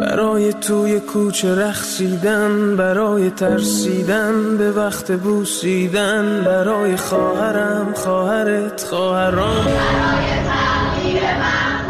برای 0.00 0.52
توی 0.52 1.00
کوچه 1.00 1.54
رخصیدن 1.54 2.76
برای 2.76 3.30
ترسیدن 3.30 4.56
به 4.58 4.72
وقت 4.72 5.12
بوسیدن 5.12 6.42
برای 6.44 6.96
خواهرم 6.96 7.92
خواهرت 7.94 8.84
خواهرام. 8.84 9.64
برای 9.64 10.30
تغییر 10.48 11.22
من 11.22 11.86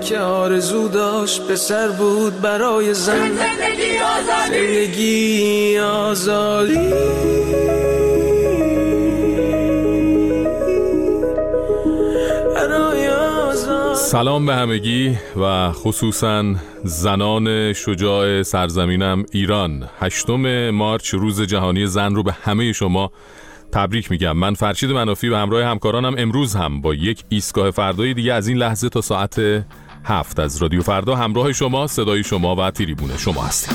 که 0.00 0.18
آرزو 0.18 0.88
داشت 0.88 1.42
پسر 1.42 1.88
بود 1.88 2.40
برای 2.40 2.94
زن. 2.94 3.30
زندگی 3.34 3.98
آزادی. 3.98 4.80
زندگی 4.96 5.78
آزادی. 5.78 6.90
سلام 13.94 14.46
به 14.46 14.54
همگی 14.54 15.18
و 15.36 15.72
خصوصا 15.72 16.44
زنان 16.84 17.72
شجاع 17.72 18.42
سرزمینم 18.42 19.24
ایران. 19.32 19.88
هشتم 20.00 20.70
مارچ 20.70 21.14
روز 21.14 21.42
جهانی 21.42 21.86
زن 21.86 22.14
رو 22.14 22.22
به 22.22 22.32
همه 22.32 22.72
شما 22.72 23.12
تبریک 23.72 24.10
میگم. 24.10 24.32
من 24.32 24.54
فرشید 24.54 24.90
منافی 24.90 25.30
به 25.30 25.38
همراه 25.38 25.64
همکارانم 25.64 26.14
امروز 26.18 26.56
هم 26.56 26.80
با 26.80 26.94
یک 26.94 27.24
ایستگاه 27.28 27.70
فردای 27.70 28.14
دیگه 28.14 28.32
از 28.32 28.48
این 28.48 28.56
لحظه 28.56 28.88
تا 28.88 29.00
ساعت 29.00 29.64
هفت 30.04 30.40
از 30.40 30.62
رادیو 30.62 30.82
فردا 30.82 31.16
همراه 31.16 31.52
شما 31.52 31.86
صدای 31.86 32.24
شما 32.24 32.56
و 32.56 32.70
تریبون 32.70 33.16
شما 33.16 33.42
هستیم. 33.42 33.74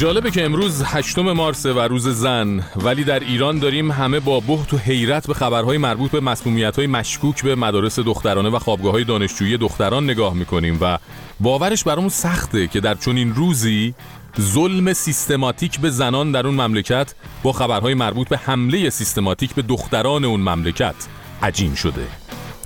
جالبه 0.00 0.30
که 0.30 0.44
امروز 0.44 0.82
هشتم 0.86 1.32
مارس 1.32 1.66
و 1.66 1.78
روز 1.78 2.08
زن 2.08 2.62
ولی 2.76 3.04
در 3.04 3.20
ایران 3.20 3.58
داریم 3.58 3.90
همه 3.90 4.20
با 4.20 4.40
بهت 4.40 4.74
و 4.74 4.76
حیرت 4.76 5.26
به 5.26 5.34
خبرهای 5.34 5.78
مربوط 5.78 6.10
به 6.10 6.20
مسمومیت‌های 6.20 6.86
مشکوک 6.86 7.42
به 7.42 7.54
مدارس 7.54 7.98
دخترانه 7.98 8.48
و 8.48 8.58
خوابگاه‌های 8.58 9.04
دانشجویی 9.04 9.56
دختران 9.56 10.04
نگاه 10.04 10.34
می‌کنیم 10.34 10.78
و 10.80 10.98
باورش 11.40 11.84
برامون 11.84 12.08
سخته 12.08 12.66
که 12.66 12.80
در 12.80 12.94
چنین 12.94 13.34
روزی 13.34 13.94
ظلم 14.40 14.92
سیستماتیک 14.92 15.80
به 15.80 15.90
زنان 15.90 16.32
در 16.32 16.46
اون 16.46 16.60
مملکت 16.60 17.14
با 17.42 17.52
خبرهای 17.52 17.94
مربوط 17.94 18.28
به 18.28 18.36
حمله 18.36 18.90
سیستماتیک 18.90 19.54
به 19.54 19.62
دختران 19.62 20.24
اون 20.24 20.40
مملکت 20.40 20.94
عجین 21.42 21.74
شده. 21.74 22.06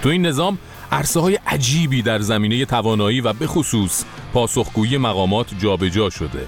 تو 0.02 0.08
این 0.08 0.26
نظام 0.26 0.58
عرصه 0.92 1.20
های 1.20 1.38
عجیبی 1.46 2.02
در 2.02 2.18
زمینه 2.18 2.64
توانایی 2.64 3.20
و 3.20 3.32
به 3.32 3.46
خصوص 3.46 4.04
پاسخگویی 4.32 4.98
مقامات 4.98 5.54
جابجا 5.58 6.10
شده. 6.10 6.46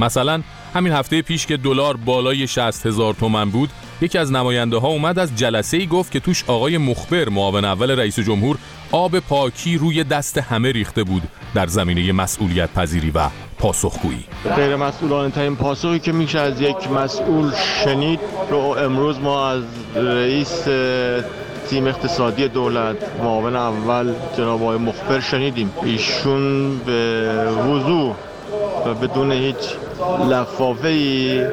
مثلا 0.00 0.42
همین 0.74 0.92
هفته 0.92 1.22
پیش 1.22 1.46
که 1.46 1.56
دلار 1.56 1.96
بالای 1.96 2.46
60 2.46 2.86
هزار 2.86 3.14
تومن 3.14 3.50
بود 3.50 3.70
یکی 4.02 4.18
از 4.18 4.32
نماینده 4.32 4.76
ها 4.76 4.88
اومد 4.88 5.18
از 5.18 5.36
جلسه 5.36 5.76
ای 5.76 5.86
گفت 5.86 6.12
که 6.12 6.20
توش 6.20 6.44
آقای 6.46 6.78
مخبر 6.78 7.28
معاون 7.28 7.64
اول 7.64 7.90
رئیس 7.90 8.18
جمهور 8.18 8.58
آب 8.92 9.18
پاکی 9.18 9.78
روی 9.78 10.04
دست 10.04 10.38
همه 10.38 10.72
ریخته 10.72 11.04
بود 11.04 11.22
در 11.54 11.66
زمینه 11.66 12.12
مسئولیت 12.12 12.72
پذیری 12.74 13.10
و 13.10 13.28
پاسخگویی. 13.58 14.24
غیر 14.56 14.76
مسئولانه 14.76 15.30
ترین 15.30 15.56
پاسخی 15.56 15.98
که 15.98 16.12
میشه 16.12 16.38
از 16.38 16.60
یک 16.60 16.90
مسئول 16.90 17.52
شنید 17.84 18.20
رو 18.50 18.56
امروز 18.58 19.18
ما 19.18 19.48
از 19.50 19.62
رئیس 19.94 20.64
تیم 21.70 21.86
اقتصادی 21.86 22.48
دولت 22.48 22.96
معاون 23.18 23.56
اول 23.56 24.12
جناب 24.36 24.62
آقای 24.62 24.78
مخبر 24.78 25.20
شنیدیم. 25.20 25.72
ایشون 25.84 26.78
به 26.78 27.32
وضوح 27.68 28.16
و 28.86 28.94
بدون 28.94 29.32
هیچ 29.32 29.56
لفافه 30.30 30.88
ای 30.88 31.44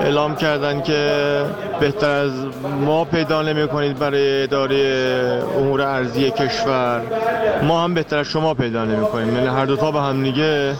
اعلام 0.00 0.36
کردن 0.36 0.82
که 0.82 1.12
بهتر 1.80 2.10
از 2.10 2.32
ما 2.80 3.04
پیدا 3.04 3.42
نمی 3.42 3.68
کنید 3.68 3.98
برای 3.98 4.42
اداره 4.42 5.42
امور 5.58 5.82
ارزی 5.82 6.30
کشور. 6.30 7.02
ما 7.62 7.84
هم 7.84 7.94
بهتر 7.94 8.18
از 8.18 8.26
شما 8.26 8.54
پیدا 8.54 8.84
نمی 8.84 9.06
کنیم 9.06 9.34
یعنی 9.34 9.46
هر 9.46 9.66
دوتا 9.66 9.90
به 9.90 10.00
هم 10.00 10.22
دیگه 10.22 10.74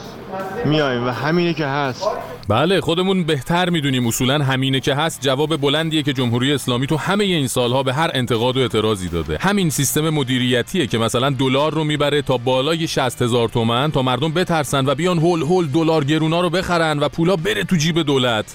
میایم 0.64 1.06
و 1.06 1.10
همینه 1.10 1.54
که 1.54 1.66
هست. 1.66 2.08
بله 2.48 2.80
خودمون 2.80 3.24
بهتر 3.24 3.70
می‌دونیم. 3.70 4.06
اصولا 4.06 4.44
همینه 4.44 4.80
که 4.80 4.94
هست. 4.94 5.20
جواب 5.20 5.56
بلندیه 5.56 6.02
که 6.02 6.12
جمهوری 6.12 6.52
اسلامی 6.52 6.86
تو 6.86 6.96
همه 6.96 7.24
این 7.24 7.48
سالها 7.48 7.82
به 7.82 7.94
هر 7.94 8.10
انتقاد 8.14 8.56
و 8.56 8.60
اعتراضی 8.60 9.08
داده. 9.08 9.38
همین 9.40 9.70
سیستم 9.70 10.10
مدیریتیه 10.10 10.86
که 10.86 10.98
مثلا 10.98 11.30
دلار 11.30 11.74
رو 11.74 11.84
می‌بره 11.84 12.22
تا 12.22 12.36
بالای 12.36 12.88
60 12.88 13.22
هزار 13.22 13.48
تومن 13.48 13.90
تا 13.90 14.02
مردم 14.02 14.32
بترسن 14.32 14.86
و 14.86 14.94
بیان 14.94 15.18
هول 15.18 15.42
هول 15.42 15.66
دلار 15.66 16.04
گرونا 16.04 16.40
رو 16.40 16.50
بخرن 16.50 16.98
و 16.98 17.08
پولا 17.08 17.36
بره 17.36 17.64
تو 17.64 17.76
جیب 17.76 18.02
دولت. 18.02 18.54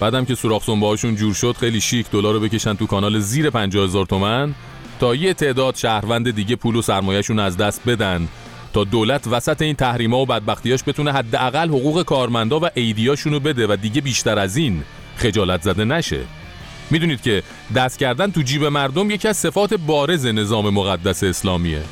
بعدم 0.00 0.24
که 0.24 0.34
سوراخ 0.34 0.68
هاشون 0.68 1.16
جور 1.16 1.34
شد 1.34 1.56
خیلی 1.60 1.80
شیک 1.80 2.10
دلار 2.10 2.34
رو 2.34 2.40
بکشن 2.40 2.74
تو 2.74 2.86
کانال 2.86 3.18
زیر 3.18 3.50
50 3.50 3.84
هزار 3.84 4.06
تومن 4.06 4.54
تا 5.00 5.14
یه 5.14 5.34
تعداد 5.34 5.74
شهروند 5.74 6.30
دیگه 6.30 6.56
پول 6.56 6.76
و 6.76 6.82
سرمایهشون 6.82 7.38
از 7.38 7.56
دست 7.56 7.80
بدن. 7.86 8.28
تا 8.74 8.84
دولت 8.84 9.26
وسط 9.26 9.62
این 9.62 9.76
تحریما 9.76 10.18
و 10.18 10.26
بدبختیاش 10.26 10.80
بتونه 10.86 11.12
حداقل 11.12 11.68
حقوق 11.68 12.02
کارمندا 12.02 12.60
و 12.60 12.68
ایدیاشونو 12.74 13.40
بده 13.40 13.66
و 13.66 13.76
دیگه 13.76 14.00
بیشتر 14.00 14.38
از 14.38 14.56
این 14.56 14.82
خجالت 15.16 15.62
زده 15.62 15.84
نشه. 15.84 16.20
می‌دونید 16.90 17.22
که 17.22 17.42
دست 17.76 17.98
کردن 17.98 18.30
تو 18.30 18.42
جیب 18.42 18.64
مردم 18.64 19.10
یکی 19.10 19.28
از 19.28 19.36
صفات 19.36 19.74
بارز 19.74 20.26
نظام 20.26 20.70
مقدس 20.70 21.24
اسلامیه. 21.24 21.82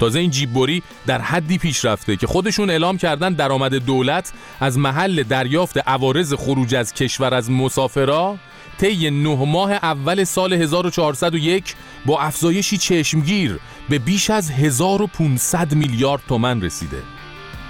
تازه 0.00 0.18
این 0.18 0.30
جیببری 0.30 0.82
در 1.06 1.20
حدی 1.20 1.58
پیش 1.58 1.84
رفته 1.84 2.16
که 2.16 2.26
خودشون 2.26 2.70
اعلام 2.70 2.98
کردن 2.98 3.32
درآمد 3.32 3.74
دولت 3.74 4.32
از 4.60 4.78
محل 4.78 5.22
دریافت 5.22 5.78
عوارض 5.88 6.34
خروج 6.34 6.74
از 6.74 6.94
کشور 6.94 7.34
از 7.34 7.50
مسافرا 7.50 8.36
طی 8.78 9.10
نه 9.10 9.44
ماه 9.44 9.72
اول 9.72 10.24
سال 10.24 10.52
1401 10.52 11.74
با 12.06 12.20
افزایشی 12.20 12.78
چشمگیر 12.78 13.58
به 13.88 13.98
بیش 13.98 14.30
از 14.30 14.50
1500 14.50 15.74
میلیارد 15.74 16.22
تومن 16.28 16.62
رسیده. 16.62 17.02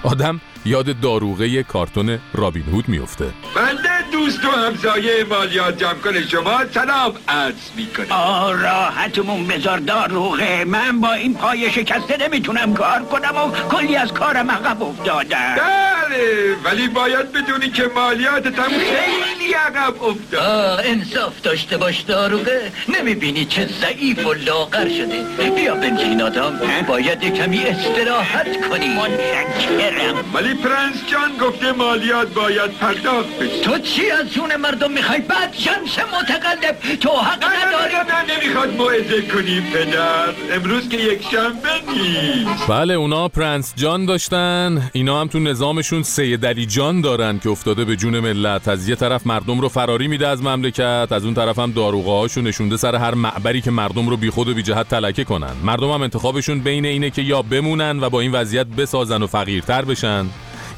آدم 0.03 0.41
یاد 0.65 1.01
داروغه 1.01 1.63
کارتون 1.63 2.19
رابین 2.35 2.65
هود 2.73 2.89
میفته 2.89 3.25
بنده 3.57 4.11
دوست 4.13 4.45
و 4.45 4.51
همسایه 4.51 5.25
مالیات 5.25 5.79
جمع 5.79 5.95
کنه. 5.95 6.29
شما 6.29 6.61
سلام 6.75 7.13
عرض 7.29 7.55
می‌کنم. 7.77 8.07
آه 8.11 8.63
راحتمون 8.63 9.47
بذار 9.47 9.79
داروغه. 9.79 10.65
من 10.65 11.01
با 11.01 11.13
این 11.13 11.35
پای 11.35 11.71
شکسته 11.71 12.17
نمی‌تونم 12.17 12.75
کار 12.75 13.03
کنم 13.03 13.37
و 13.37 13.51
کلی 13.69 13.97
از 13.97 14.13
کارم 14.13 14.51
عقب 14.51 14.83
افتادم. 14.83 15.57
بله 15.57 16.57
ولی 16.65 16.89
باید 16.89 17.33
بدونی 17.33 17.71
که 17.71 17.91
مالیاتتم 17.95 18.69
خیلی 18.69 19.53
عقب 19.53 20.03
افتاد. 20.03 20.41
آه 20.41 20.81
انصاف 20.85 21.41
داشته 21.43 21.77
باش 21.77 22.01
داروغه. 22.01 22.73
نمی‌بینی 22.99 23.45
چه 23.45 23.69
ضعیف 23.81 24.27
و 24.27 24.33
لاغر 24.33 24.89
شده. 24.89 25.51
بیا 25.51 25.75
بشین 25.75 26.23
آدام. 26.23 26.61
باید 26.89 27.35
کمی 27.35 27.65
استراحت 27.65 28.69
کنی. 28.69 28.89
متشکرم 28.89 30.25
ولی 30.35 30.55
پرنس 30.57 30.97
جان 31.13 31.49
گفته 31.49 31.73
مالیات 31.73 32.35
باید 32.35 32.71
پرداخت 32.71 33.39
بشه. 33.41 33.61
تو 33.61 33.79
چی 33.79 34.11
از 34.11 34.33
جون 34.33 34.57
مردم 34.57 34.93
می‌خوای؟ 34.93 35.21
بدجنس 35.21 35.99
متقلب. 35.99 36.99
تو 37.01 37.09
حق 37.09 37.45
نه 37.45 37.51
نه 37.51 37.67
نداری. 37.67 37.95
نه 37.95 38.35
نه 38.35 38.45
نمی‌خواد 38.45 38.77
موعظه 38.77 39.23
کنی 39.23 39.63
پدر. 39.63 40.57
امروز 40.57 40.89
که 40.89 40.97
یک 40.97 41.23
شنبه 41.31 41.69
نیست. 41.93 42.67
بله 42.69 42.95
اونا 42.95 43.29
پرنس 43.29 43.75
جان 43.77 44.07
داشتن. 44.07 44.91
اینا 44.93 45.21
هم 45.21 45.29
تو 45.29 45.39
نظامشون 45.39 46.03
سید 46.03 46.47
علی 46.47 46.67
جان 46.67 47.01
دارن 47.01 47.39
که 47.39 47.51
افتاده 47.51 47.85
به 47.85 47.97
جون 47.97 48.21
ملت. 48.21 48.69
از 48.69 48.89
یه 48.89 48.95
طرف 48.95 49.27
مردم 49.27 49.61
رو 49.61 49.69
فراری 49.69 50.09
میده 50.09 50.29
از 50.29 50.43
مملکت 50.43 51.09
از 51.11 51.25
اون 51.25 51.35
طرف 51.35 51.59
هم 51.59 51.73
داروغه 51.73 52.11
هاشو 52.11 52.41
نشونده 52.41 52.77
سر 52.77 52.95
هر 52.95 53.15
معبری 53.15 53.61
که 53.61 53.71
مردم 53.71 54.09
رو 54.09 54.17
بیخود 54.17 54.49
و 54.49 54.55
بی 54.55 54.63
جهت 54.63 54.89
تلکه 54.89 55.25
کنن. 55.25 55.53
مردم 55.65 55.91
هم 55.91 56.03
انتخابشون 56.03 56.61
بین 56.61 56.87
اینه 56.87 57.11
که 57.11 57.23
یا 57.23 57.43
بمونن 57.43 58.01
و 58.01 58.11
با 58.11 58.21
این 58.21 58.33
وضعیت 58.33 58.67
بسازن 58.67 59.23
و 59.23 59.27
فقیرتر 59.27 59.85
بشن. 59.85 60.27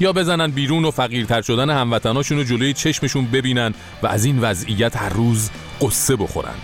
یا 0.01 0.13
بزنن 0.13 0.51
بیرون 0.51 0.85
و 0.85 0.91
فقیرتر 0.91 1.43
شدن 1.43 1.71
هموطناشون 1.71 2.39
رو 2.39 2.45
جلوی 2.45 2.73
چشمشون 2.73 3.27
ببینن 3.27 3.75
و 4.03 4.07
از 4.07 4.25
این 4.25 4.39
وضعیت 4.39 4.97
هر 4.97 5.09
روز 5.09 5.51
قصه 5.81 6.17
بخورن. 6.17 6.55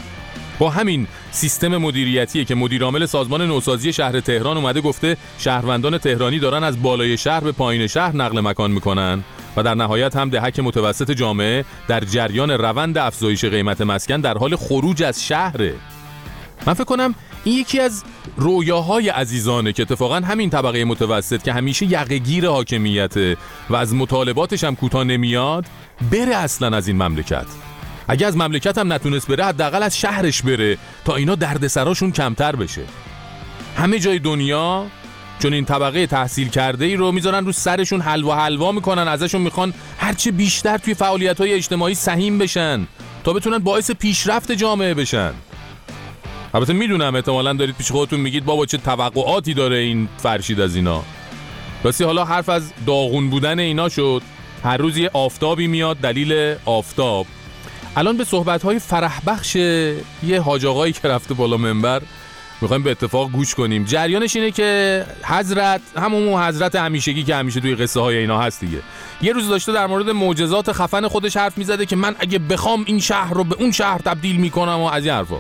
با 0.58 0.70
همین 0.70 1.06
سیستم 1.31 1.76
مدیریتیه 1.76 2.44
که 2.44 2.54
مدیرعامل 2.54 3.06
سازمان 3.06 3.42
نوسازی 3.42 3.92
شهر 3.92 4.20
تهران 4.20 4.56
اومده 4.56 4.81
گفته 4.81 5.16
شهروندان 5.38 5.98
تهرانی 5.98 6.38
دارن 6.38 6.64
از 6.64 6.82
بالای 6.82 7.16
شهر 7.16 7.40
به 7.40 7.52
پایین 7.52 7.86
شهر 7.86 8.16
نقل 8.16 8.40
مکان 8.40 8.70
می‌کنن 8.70 9.25
و 9.56 9.62
در 9.62 9.75
نهایت 9.75 10.16
هم 10.16 10.31
دهک 10.31 10.60
متوسط 10.60 11.10
جامعه 11.10 11.64
در 11.88 12.00
جریان 12.00 12.50
روند 12.50 12.98
افزایش 12.98 13.44
قیمت 13.44 13.81
مسکن 13.81 14.20
در 14.20 14.38
حال 14.38 14.56
خروج 14.56 15.02
از 15.02 15.25
شهره. 15.25 15.75
من 16.66 16.75
فکر 16.75 16.84
کنم 16.84 17.14
این 17.44 17.58
یکی 17.58 17.81
از 17.81 18.04
رویاهای 18.36 19.08
عزیزانه 19.08 19.72
که 19.72 19.82
اتفاقا 19.82 20.16
همین 20.16 20.50
طبقه 20.50 20.84
متوسط 20.84 21.42
که 21.42 21.52
همیشه 21.52 21.86
یقگیر 21.86 22.48
حاکمیته 22.48 23.36
و 23.70 23.76
از 23.76 23.94
مطالباتش 23.94 24.64
هم 24.64 24.76
کوتاه 24.76 25.04
نمیاد 25.04 25.64
بره 26.10 26.36
اصلا 26.36 26.76
از 26.76 26.88
این 26.88 27.02
مملکت. 27.02 27.46
اگه 28.08 28.26
از 28.26 28.36
مملکت 28.36 28.78
هم 28.78 28.92
نتونست 28.92 29.28
بره 29.28 29.44
حداقل 29.44 29.82
از 29.82 29.98
شهرش 29.98 30.42
بره 30.42 30.78
تا 31.04 31.16
اینا 31.16 31.34
دردسراشون 31.34 32.12
کمتر 32.12 32.56
بشه. 32.56 32.82
همه 33.76 33.98
جای 33.98 34.19
دنیا 34.19 34.86
چون 35.38 35.54
این 35.54 35.64
طبقه 35.64 36.06
تحصیل 36.06 36.48
کرده 36.48 36.84
ای 36.84 36.96
رو 36.96 37.12
می‌ذارن 37.12 37.46
رو 37.46 37.52
سرشون 37.52 38.00
حلوا 38.00 38.36
حلوا 38.36 38.72
می‌کنن 38.72 39.08
ازشون 39.08 39.40
می‌خوان 39.40 39.75
هرچه 39.98 40.31
بیشتر 40.31 40.78
توی 40.78 40.94
فعالیت 40.94 41.40
های 41.40 41.52
اجتماعی 41.52 41.94
سهیم 41.94 42.38
بشن 42.38 42.86
تا 43.25 43.32
بتونن 43.32 43.58
باعث 43.58 43.90
پیشرفت 43.90 44.52
جامعه 44.52 44.94
بشن. 44.94 45.32
البته 46.55 46.73
می‌دونم 46.73 47.15
احتمالا 47.15 47.53
دارید 47.53 47.77
پیش 47.77 47.91
خودتون 47.93 48.21
میگید 48.21 48.45
بابا 48.45 48.67
چه 48.67 48.79
توقعاتی 48.79 49.55
داره 49.55 49.77
این 49.77 50.09
فرشید 50.19 50.61
از 50.61 50.77
اینا؟ 50.77 51.03
راستی 51.85 52.05
حالا 52.05 52.25
حرف 52.25 52.49
از 52.49 52.73
داغون 52.87 53.31
بودن 53.31 53.59
اینا 53.59 53.89
شد. 53.89 54.23
هر 54.65 54.77
روز 54.77 54.97
یه 54.97 55.11
آفتابی 55.12 55.67
میاد 55.67 55.97
دلیل 55.97 56.55
آفتاب. 56.65 57.27
الان 57.97 58.17
به 58.17 58.25
صحبت 58.25 58.62
های 58.62 58.79
فرح 58.79 59.21
بخش 59.27 59.56
یه 59.56 60.41
حاج 60.45 60.67
آقایی 60.67 60.93
که 60.93 61.09
رفته 61.09 61.35
بالا 61.35 61.56
منبر 61.56 62.03
می‌خوایم 62.61 62.83
به 62.83 62.91
اتفاق 62.91 63.31
گوش 63.31 63.55
کنیم. 63.55 63.85
جریانش 63.85 64.37
اینه 64.37 64.51
که 64.51 65.05
حضرت 65.25 65.81
همون 65.97 66.43
حضرت 66.43 66.77
همیشگی 66.77 67.25
که 67.25 67.37
همیشه 67.37 67.61
توی 67.61 67.75
قصه 67.75 68.01
های 68.01 68.17
اینا 68.17 68.39
هست 68.39 68.61
دیگه. 68.61 68.79
یه 69.23 69.33
روز 69.33 69.49
داشته 69.49 69.73
در 69.73 69.87
مورد 69.87 70.11
معجزات 70.11 70.73
خفن 70.73 71.09
خودش 71.09 71.37
حرف 71.37 71.59
می‌زده 71.59 71.87
که 71.87 71.97
من 71.97 72.17
اگه 72.19 72.39
بخوام 72.39 72.85
این 72.87 73.01
شهر 73.01 73.35
رو 73.35 73.45
به 73.45 73.56
اون 73.59 73.73
شهر 73.73 73.99
تبدیل 73.99 74.37
می‌کنم 74.37 74.79
و 74.81 74.85
از 74.85 75.05
این 75.05 75.15
حرفا. 75.15 75.37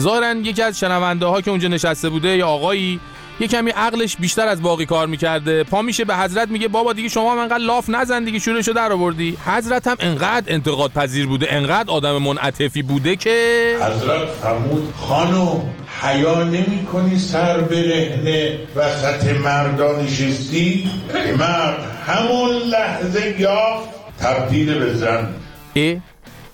ظاهرا 0.00 0.32
یکی 0.32 0.62
از 0.62 0.78
شنونده 0.80 1.26
ها 1.26 1.40
که 1.40 1.50
اونجا 1.50 1.68
نشسته 1.68 2.08
بوده 2.08 2.28
یا 2.36 2.48
آقایی 2.48 3.00
یه 3.40 3.48
کمی 3.48 3.70
عقلش 3.70 4.16
بیشتر 4.16 4.48
از 4.48 4.62
باقی 4.62 4.86
کار 4.86 5.06
می‌کرده 5.06 5.64
پا 5.64 5.82
میشه 5.82 6.04
به 6.04 6.16
حضرت 6.16 6.48
میگه 6.48 6.68
بابا 6.68 6.92
دیگه 6.92 7.08
شما 7.08 7.32
هم 7.32 7.38
انقدر 7.38 7.58
لاف 7.58 7.88
نزن 7.88 8.24
دیگه 8.24 8.38
شورشو 8.38 8.72
در 8.72 8.92
آوردی 8.92 9.36
حضرت 9.46 9.86
هم 9.86 9.96
انقدر 10.00 10.52
انتقاد 10.54 10.92
پذیر 10.92 11.26
بوده 11.26 11.46
انقدر 11.50 11.90
آدم 11.90 12.18
منعطفی 12.22 12.82
بوده 12.82 13.16
که 13.16 13.76
حضرت 13.80 14.28
فرمود 14.42 14.92
خانم 14.98 15.60
حیا 16.02 16.42
نمی 16.44 16.86
کنی 16.92 17.18
سر 17.18 17.60
برهنه 17.60 18.58
وسط 18.76 19.24
مردان 19.44 20.00
نشستی 20.04 20.90
مرد 21.38 21.78
همون 22.06 22.50
لحظه 22.56 23.34
یافت 23.40 23.88
تبدیل 24.20 24.78
به 24.78 24.94
زن 24.94 25.28
اه؟ 25.76 25.94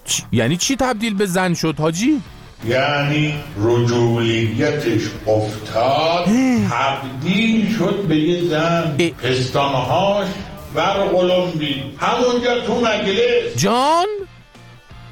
چ- 0.09 0.23
یعنی 0.33 0.57
چی 0.57 0.77
تبدیل 0.77 1.15
به 1.15 1.27
زن 1.27 1.55
شد 1.55 1.75
حاجی؟ 1.79 2.21
یعنی 2.69 3.35
رجولیتش 3.63 5.03
افتاد 5.27 6.25
تبدیل 6.71 7.77
شد 7.79 8.05
به 8.09 8.17
یه 8.17 8.49
زن. 8.49 8.97
پستانهاش 9.23 10.27
ور 10.75 10.93
قلمبی 11.05 11.83
همونجا 11.99 12.61
تو 12.61 12.81
مجلس. 12.81 13.57
جان؟ 13.57 14.07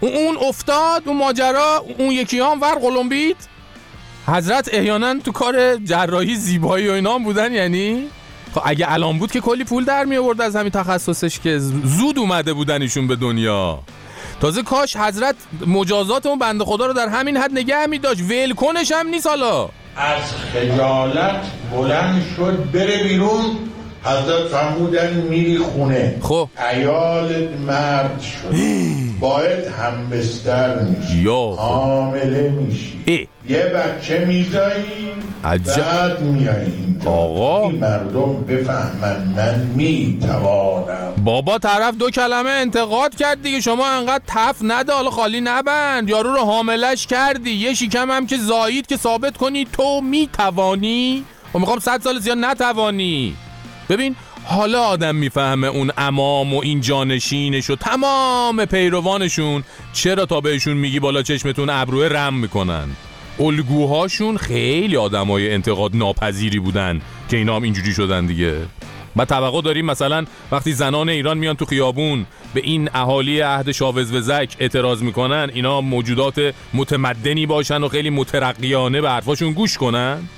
اون- 0.00 0.12
اون 0.16 0.36
افتاد 0.48 1.02
اون 1.06 1.16
ماجرا 1.16 1.84
اون 1.98 2.10
یکی 2.10 2.40
هم 2.40 2.60
ور 2.60 2.74
قلمبید 2.74 3.36
حضرت 4.26 4.68
احیانا 4.72 5.14
تو 5.24 5.32
کار 5.32 5.76
جراحی 5.76 6.34
زیبایی 6.36 6.88
و 6.88 6.92
اینا 6.92 7.14
هم 7.14 7.24
بودن 7.24 7.52
یعنی؟ 7.52 8.04
خب 8.54 8.60
اگه 8.64 8.92
الان 8.92 9.18
بود 9.18 9.32
که 9.32 9.40
کلی 9.40 9.64
پول 9.64 9.84
در 9.84 10.04
می 10.04 10.16
آورد 10.16 10.40
از 10.40 10.56
همین 10.56 10.70
تخصصش 10.70 11.40
که 11.40 11.58
زود 11.84 12.18
اومده 12.18 12.52
بودن 12.52 12.82
ایشون 12.82 13.06
به 13.06 13.16
دنیا. 13.16 13.78
تازه 14.40 14.62
کاش 14.62 14.96
حضرت 14.96 15.34
مجازات 15.66 16.26
اون 16.26 16.38
بنده 16.38 16.64
خدا 16.64 16.86
رو 16.86 16.92
در 16.92 17.08
همین 17.08 17.36
حد 17.36 17.52
نگه 17.52 17.86
می 17.86 17.98
داشت. 17.98 18.20
ولکنش 18.20 18.92
هم 18.92 19.06
نیست 19.08 19.26
حالا. 19.26 19.68
از 19.96 20.32
خجالت 20.52 21.44
بلند 21.72 22.24
شد 22.36 22.70
بره 22.72 23.02
بیرون. 23.02 23.56
حضرت 24.08 24.48
فرمودن 24.48 25.12
میری 25.12 25.58
خونه 25.58 26.16
خب. 26.22 26.48
ایالت 26.72 27.48
مرد 27.66 28.20
شد 28.20 28.54
باید 29.20 29.66
هم 29.66 30.10
بستر 30.10 30.78
میشی 30.82 31.18
یا 31.18 31.50
خب. 31.50 31.58
حامله 31.58 32.48
میشی. 32.48 33.28
یه 33.48 33.62
بچه 33.62 34.24
میزایی. 34.24 35.08
بعد 35.42 36.20
میایی. 36.20 36.96
آقا. 37.06 37.62
این 37.62 37.78
مردم 37.78 38.44
بفهمن 38.44 39.34
من 39.36 39.70
می‌توانم 39.74 41.12
بابا 41.24 41.58
طرف 41.58 41.94
دو 41.94 42.10
کلمه 42.10 42.50
انتقاد 42.50 43.14
کرد 43.14 43.42
دیگه 43.42 43.60
شما 43.60 43.86
انقدر 43.86 44.24
تف 44.26 44.56
نده 44.62 44.92
حالا 44.92 45.10
خالی 45.10 45.40
نبند 45.40 46.08
یارو 46.08 46.32
رو 46.32 46.38
حاملش 46.38 47.06
کردی 47.06 47.50
یه 47.50 47.74
شیکم 47.74 48.10
هم 48.10 48.26
که 48.26 48.36
زایید 48.36 48.86
که 48.86 48.96
ثابت 48.96 49.36
کنی 49.36 49.66
تو 49.72 50.00
می‌توانی 50.00 51.24
و 51.54 51.58
می‌خوام 51.58 51.78
صد 51.78 52.02
سال 52.02 52.18
زیاد 52.18 52.38
نتوانی 52.38 53.36
ببین 53.88 54.16
حالا 54.44 54.82
آدم 54.82 55.14
می‌فهمه 55.14 55.66
اون 55.66 55.90
امام 55.98 56.54
و 56.54 56.60
این 56.60 56.80
جانشینش 56.80 57.70
و 57.70 57.76
تمام 57.76 58.64
پیروانشون 58.64 59.64
چرا 59.92 60.26
تا 60.26 60.40
بهشون 60.40 60.76
میگی 60.76 61.00
بالا 61.00 61.22
چشمتون 61.22 61.70
ابروه 61.70 62.08
رم 62.08 62.34
می‌کنن؟ 62.34 62.88
الگوهاشون 63.40 64.36
خیلی 64.36 64.96
آدمای 64.96 65.54
انتقاد 65.54 65.96
ناپذیری 65.96 66.58
بودن 66.58 67.00
که 67.30 67.36
اینا 67.36 67.56
هم 67.56 67.62
اینجوری 67.62 67.92
شدن 67.92 68.26
دیگه. 68.26 68.56
و 69.16 69.24
توقع 69.24 69.62
داریم 69.62 69.86
مثلا 69.86 70.24
وقتی 70.52 70.72
زنان 70.72 71.08
ایران 71.08 71.38
میان 71.38 71.56
تو 71.56 71.64
خیابون 71.64 72.26
به 72.54 72.60
این 72.64 72.90
اهالی 72.94 73.40
عهد 73.40 73.72
شاوز 73.72 74.14
وزک 74.14 74.56
اعتراض 74.58 75.02
می‌کنن 75.02 75.50
اینا 75.54 75.80
موجودات 75.80 76.54
متمدنی 76.74 77.46
باشن 77.46 77.82
و 77.82 77.88
خیلی 77.88 78.10
مترقیانه 78.10 79.00
به 79.00 79.10
حرفاشون 79.10 79.52
گوش 79.52 79.78
کنن؟ 79.78 80.28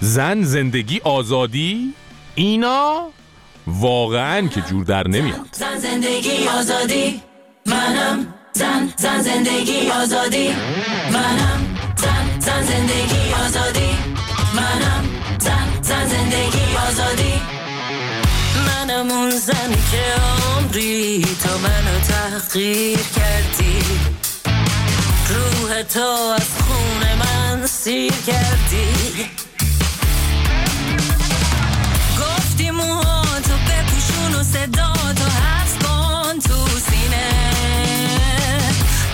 زن 0.00 0.42
زندگی 0.42 1.00
آزادی؟ 1.04 1.94
اینا 2.38 3.08
واقعا 3.66 4.48
که 4.48 4.60
جور 4.60 4.84
در 4.84 5.08
نمیاد. 5.08 5.48
زن 5.52 5.78
زندگی 5.78 6.48
آزادی 6.48 7.22
منم 7.66 8.34
زن 8.52 8.92
زن 8.96 9.20
زندگی 9.22 9.90
آزادی. 9.90 10.48
منم 11.12 11.78
زن 11.96 12.40
زن 12.40 12.62
زندگی 12.62 13.32
آزادی. 13.46 13.90
منم 14.54 15.04
زن 15.38 15.82
زن 15.82 16.08
زندگی 16.08 16.76
آزادی. 16.88 17.32
منم 18.66 19.10
اون 19.10 19.30
زن 19.30 19.74
که 19.90 20.02
عمری 20.20 21.26
تو 21.42 21.58
منو 21.58 22.00
تحقیر 22.08 22.98
کردی. 23.16 23.82
روح 25.28 25.82
تو 25.82 26.34
از 26.34 26.50
خون 26.62 27.14
من 27.18 27.66
سیر 27.66 28.12
کردی. 28.26 29.45
بپوشون 34.36 34.40
و 34.40 34.42
صدا 34.42 34.92
تو 34.92 35.24
حفظ 35.24 35.74
کن 35.74 36.38
تو 36.38 36.68
سینه 36.78 37.30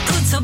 رو 0.06 0.14
تو 0.30 0.40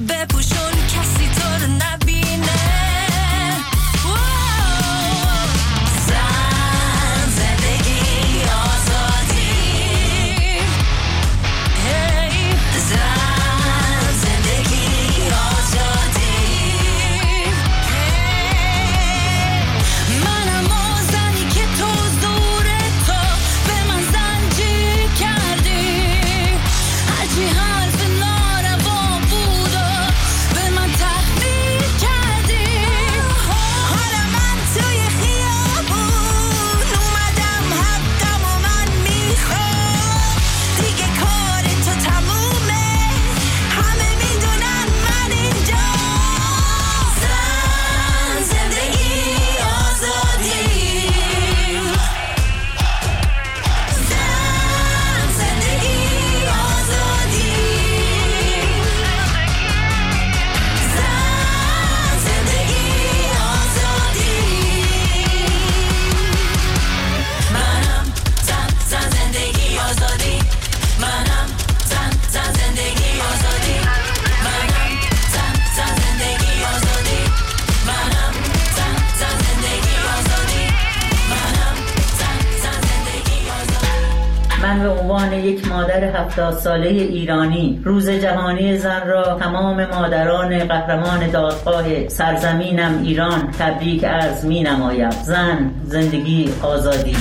عنوان 84.77 85.33
یک 85.33 85.69
مادر 85.69 86.05
هفتاد 86.05 86.55
ساله 86.55 86.89
ایرانی 86.89 87.81
روز 87.85 88.11
جهانی 88.11 88.77
زن 88.77 89.07
را 89.07 89.39
تمام 89.41 89.87
مادران 89.87 90.59
قهرمان 90.59 91.31
دادگاه 91.31 92.09
سرزمینم 92.09 93.01
ایران 93.05 93.51
تبریک 93.59 94.05
عرض 94.05 94.45
می 94.45 94.63
نمایم. 94.63 95.11
زن 95.11 95.71
زندگی 95.85 96.51
آزادی. 96.63 97.17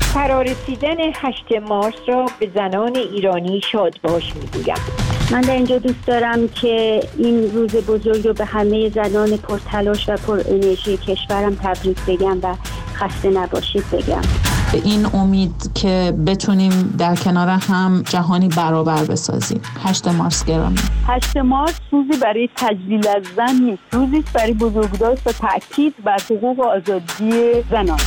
فرارسیدن 0.00 0.96
8 1.14 1.44
مارس 1.68 1.94
را 2.08 2.26
به 2.40 2.48
زنان 2.54 2.96
ایرانی 2.96 3.60
شاد 3.72 3.94
باش 4.02 4.32
می‌گویم. 4.34 4.76
من 5.30 5.40
در 5.40 5.54
اینجا 5.54 5.78
دوست 5.78 6.06
دارم 6.06 6.48
که 6.48 7.00
این 7.18 7.50
روز 7.54 7.76
بزرگ 7.76 8.26
رو 8.26 8.34
به 8.34 8.44
همه 8.44 8.88
زنان 8.88 9.36
پرتلاش 9.36 10.08
و 10.08 10.16
پر 10.16 10.40
انرژی 10.48 10.96
کشورم 10.96 11.54
تبریک 11.54 11.96
بگم 12.08 12.38
و 12.42 12.54
خسته 12.94 13.30
نباشید 13.30 13.84
بگم. 13.92 14.47
این 14.74 15.06
امید 15.14 15.70
که 15.74 16.14
بتونیم 16.26 16.94
در 16.98 17.14
کنار 17.14 17.48
هم 17.48 18.02
جهانی 18.06 18.48
برابر 18.48 19.04
بسازیم. 19.04 19.60
8 19.84 20.08
مارس 20.08 20.44
گرامی. 20.44 20.76
8 21.06 21.36
مارس 21.36 21.74
روزی 21.90 22.18
برای 22.22 22.48
تجلیل 22.56 23.08
از 23.08 23.22
زن 23.36 23.64
نیست. 23.64 23.82
روزی 23.92 24.24
برای 24.34 24.52
بزرگداشت 24.52 25.26
و 25.26 25.32
تاکید 25.32 25.94
بر 26.04 26.16
حقوق 26.30 26.58
و 26.58 26.62
آزادی 26.62 27.64
زنان. 27.70 27.98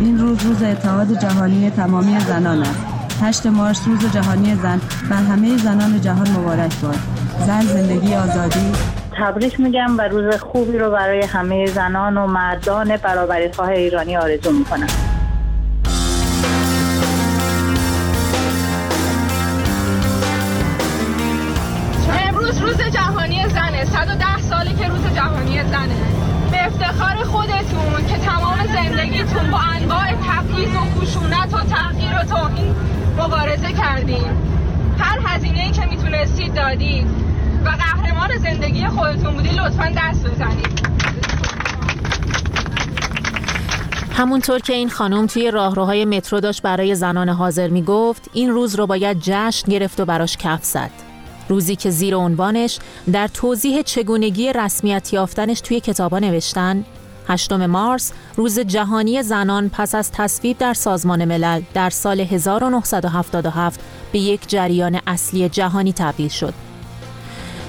این 0.00 0.18
روز 0.18 0.42
روز 0.42 0.62
اتحاد 0.62 1.18
جهانی 1.18 1.70
تمامی 1.70 2.20
زنان 2.20 2.62
است. 2.62 2.86
8 3.22 3.46
مارس 3.46 3.80
روز 3.86 4.12
جهانی 4.12 4.54
زن 4.54 4.80
و 5.10 5.16
همه 5.16 5.56
زنان 5.56 6.00
جهان 6.00 6.30
مبارک 6.30 6.80
باد. 6.80 6.98
زن 7.46 7.60
زندگی 7.60 8.14
آزادی. 8.14 8.72
تبریک 9.18 9.60
میگم 9.60 9.98
و 9.98 10.00
روز 10.00 10.34
خوبی 10.34 10.78
رو 10.78 10.90
برای 10.90 11.22
همه 11.22 11.66
زنان 11.66 12.16
و 12.18 12.26
مردان 12.26 12.96
برابری 12.96 13.52
خواه 13.52 13.68
ایرانی 13.68 14.16
آرزو 14.16 14.52
می‌کنم. 14.52 14.86
زندگیتون 28.82 29.50
با 29.50 29.58
انواع 29.58 30.12
تبعیض 30.12 30.74
و 30.74 31.00
خشونت 31.00 31.54
و 31.54 31.60
تغییر 31.60 32.12
و 32.20 32.24
توهین 32.24 32.74
مبارزه 33.18 33.72
کردین. 33.72 34.24
هر 34.98 35.18
هزینه 35.24 35.60
ای 35.60 35.70
که 35.70 35.86
می‌تونستید 35.86 36.54
دادید. 36.54 37.06
و 37.64 37.68
قهرمان 37.68 38.38
زندگی 38.38 38.86
خودتون 38.86 39.34
بودی 39.34 39.48
لطفا 39.48 39.92
دست 39.96 40.26
بزنید. 40.26 40.88
همونطور 44.16 44.58
که 44.60 44.72
این 44.72 44.90
خانم 44.90 45.26
توی 45.26 45.50
راهروهای 45.50 46.04
مترو 46.04 46.40
داشت 46.40 46.62
برای 46.62 46.94
زنان 46.94 47.28
حاضر 47.28 47.68
می‌گفت 47.68 48.30
این 48.32 48.50
روز 48.50 48.74
رو 48.74 48.86
باید 48.86 49.18
جشن 49.20 49.72
گرفت 49.72 50.00
و 50.00 50.04
براش 50.04 50.36
کف 50.36 50.64
زد. 50.64 50.90
روزی 51.48 51.76
که 51.76 51.90
زیر 51.90 52.16
عنوانش 52.16 52.78
در 53.12 53.28
توضیح 53.28 53.82
چگونگی 53.82 54.52
رسمیت 54.52 55.12
یافتنش 55.12 55.60
توی 55.60 55.80
کتابا 55.80 56.18
نوشتن 56.18 56.84
هشتم 57.28 57.66
مارس 57.66 58.12
روز 58.36 58.58
جهانی 58.58 59.22
زنان 59.22 59.68
پس 59.68 59.94
از 59.94 60.12
تصویب 60.12 60.58
در 60.58 60.74
سازمان 60.74 61.24
ملل 61.24 61.62
در 61.74 61.90
سال 61.90 62.20
1977 62.20 63.80
به 64.12 64.18
یک 64.18 64.48
جریان 64.48 65.00
اصلی 65.06 65.48
جهانی 65.48 65.92
تبدیل 65.92 66.28
شد. 66.28 66.54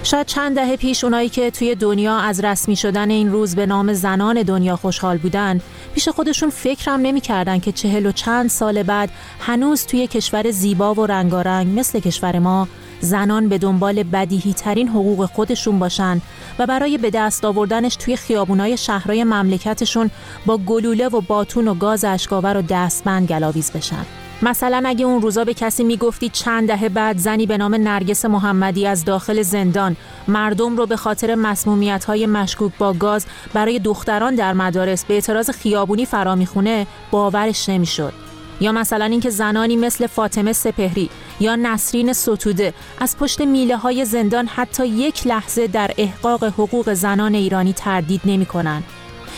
شاید 0.04 0.26
چند 0.26 0.56
دهه 0.56 0.76
پیش 0.76 1.04
اونایی 1.04 1.30
که 1.30 1.52
توی 1.52 1.76
دنیا 1.76 2.18
از 2.18 2.40
رسمی 2.40 2.76
شدن 2.76 3.10
این 3.10 3.32
روز 3.32 3.56
به 3.56 3.66
نام 3.66 3.94
زنان 3.94 4.44
دنیا 4.44 4.76
خوشحال 4.76 5.18
بودن 5.18 5.62
پیش 5.94 6.10
خودشون 6.10 6.50
فکرم 6.50 7.00
نمی‌کردن 7.00 7.60
که 7.60 7.72
چهل 7.72 8.06
و 8.06 8.12
چند 8.12 8.50
سال 8.50 8.84
بعد 8.84 9.10
هنوز 9.40 9.86
توی 9.86 10.08
کشور 10.08 10.52
زیبا 10.52 10.94
و 10.94 11.06
رنگارنگ 11.06 11.80
مثل 11.80 12.00
کشور 12.00 12.40
ما 12.40 12.68
زنان 13.02 13.50
به 13.50 13.58
دنبال 13.58 14.04
بدیهی 14.04 14.54
ترین 14.54 14.88
حقوق 14.88 15.26
خودشون 15.26 15.80
باشن 15.80 16.22
و 16.60 16.66
برای 16.66 16.98
به 16.98 17.10
دست 17.10 17.46
آوردنش 17.46 17.96
توی 17.96 18.16
خیابونای 18.16 18.78
شهرهای 18.78 19.24
مملکتشون 19.24 20.10
با 20.46 20.58
گلوله 20.58 21.08
و 21.08 21.22
باتون 21.22 21.68
و 21.68 21.74
گاز 21.74 22.06
اشکاور 22.06 22.58
و 22.58 22.62
دستبند 22.62 23.28
گلاویز 23.28 23.72
بشن. 23.72 24.06
مثلا 24.42 24.84
اگه 24.86 25.06
اون 25.06 25.22
روزا 25.22 25.44
به 25.44 25.54
کسی 25.54 25.84
می‌گفتی 25.84 26.30
چند 26.30 26.68
دهه 26.68 26.90
بعد 26.90 27.18
زنی 27.18 27.46
به 27.46 27.58
نام 27.58 27.76
نرگس 27.76 28.26
محمدی 28.26 28.88
از 28.88 29.06
داخل 29.06 29.42
زندان 29.42 29.96
مردم 30.28 30.78
رو 30.78 30.86
به 30.86 30.98
خاطر 30.98 31.36
مسمومیت 31.36 32.06
های 32.06 32.26
مشکوک 32.26 32.72
با 32.78 32.94
گاز 32.94 33.26
برای 33.54 33.80
دختران 33.80 34.36
در 34.36 34.54
مدارس 34.54 35.06
به 35.06 35.14
اعتراض 35.14 35.50
خیابونی 35.50 36.06
فرا 36.06 36.36
می‌خونه 36.36 36.88
باورش 37.12 37.70
نمی‌شد. 37.70 38.29
یا 38.62 38.72
مثلا 38.72 39.06
اینکه 39.06 39.30
زنانی 39.30 39.76
مثل 39.76 40.08
فاطمه 40.08 40.54
سپهری 40.54 41.10
یا 41.40 41.56
نسرین 41.56 42.14
ستوده 42.14 42.74
از 43.00 43.18
پشت 43.18 43.42
میله 43.42 43.78
های 43.78 44.06
زندان 44.06 44.48
حتی 44.48 44.88
یک 44.88 45.28
لحظه 45.28 45.68
در 45.68 45.92
احقاق 45.98 46.44
حقوق 46.44 46.94
زنان 46.94 47.36
ایرانی 47.36 47.74
تردید 47.74 48.22
نمی 48.26 48.46
کنن. 48.46 48.84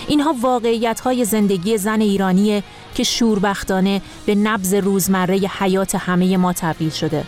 اینها 0.08 0.36
واقعیت 0.42 1.00
های 1.00 1.26
زندگی 1.26 1.78
زن 1.78 2.02
ایرانیه 2.02 2.64
که 2.96 3.04
شوربختانه 3.04 4.02
به 4.26 4.36
نبز 4.36 4.74
روزمره 4.74 5.36
حیات 5.36 5.96
همه 5.96 6.38
ما 6.38 6.54
تبدیل 6.54 6.90
شده. 6.90 7.24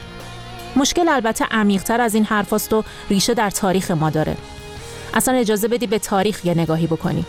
مشکل 0.75 1.09
البته 1.09 1.45
عمیقتر 1.51 2.01
از 2.01 2.15
این 2.15 2.25
حرفاست 2.25 2.73
و 2.73 2.83
ریشه 3.09 3.33
در 3.33 3.49
تاریخ 3.49 3.91
ما 3.91 4.09
داره. 4.09 4.37
اصلا 5.13 5.35
اجازه 5.35 5.67
بدی 5.67 5.87
به 5.87 5.99
تاریخ 5.99 6.45
یه 6.45 6.53
نگاهی 6.53 6.87
بکنی. 6.87 7.25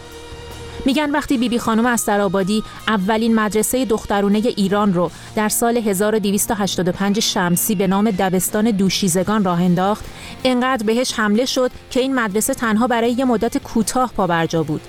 میگن 0.84 1.10
وقتی 1.10 1.34
بیبی 1.34 1.48
بی 1.48 1.58
خانم 1.58 1.86
استرآبادی 1.86 2.62
اولین 2.88 3.34
مدرسه 3.34 3.84
دخترونه 3.84 4.38
ایران 4.38 4.94
رو 4.94 5.10
در 5.36 5.48
سال 5.48 5.76
1285 5.76 7.20
شمسی 7.20 7.74
به 7.74 7.86
نام 7.86 8.10
دبستان 8.10 8.70
دوشیزگان 8.70 9.44
راه 9.44 9.62
انداخت 9.62 10.04
انقدر 10.44 10.86
بهش 10.86 11.12
حمله 11.12 11.44
شد 11.44 11.70
که 11.90 12.00
این 12.00 12.14
مدرسه 12.14 12.54
تنها 12.54 12.86
برای 12.86 13.12
یه 13.12 13.24
مدت 13.24 13.58
کوتاه 13.58 14.12
پابرجا 14.16 14.62
بود. 14.62 14.80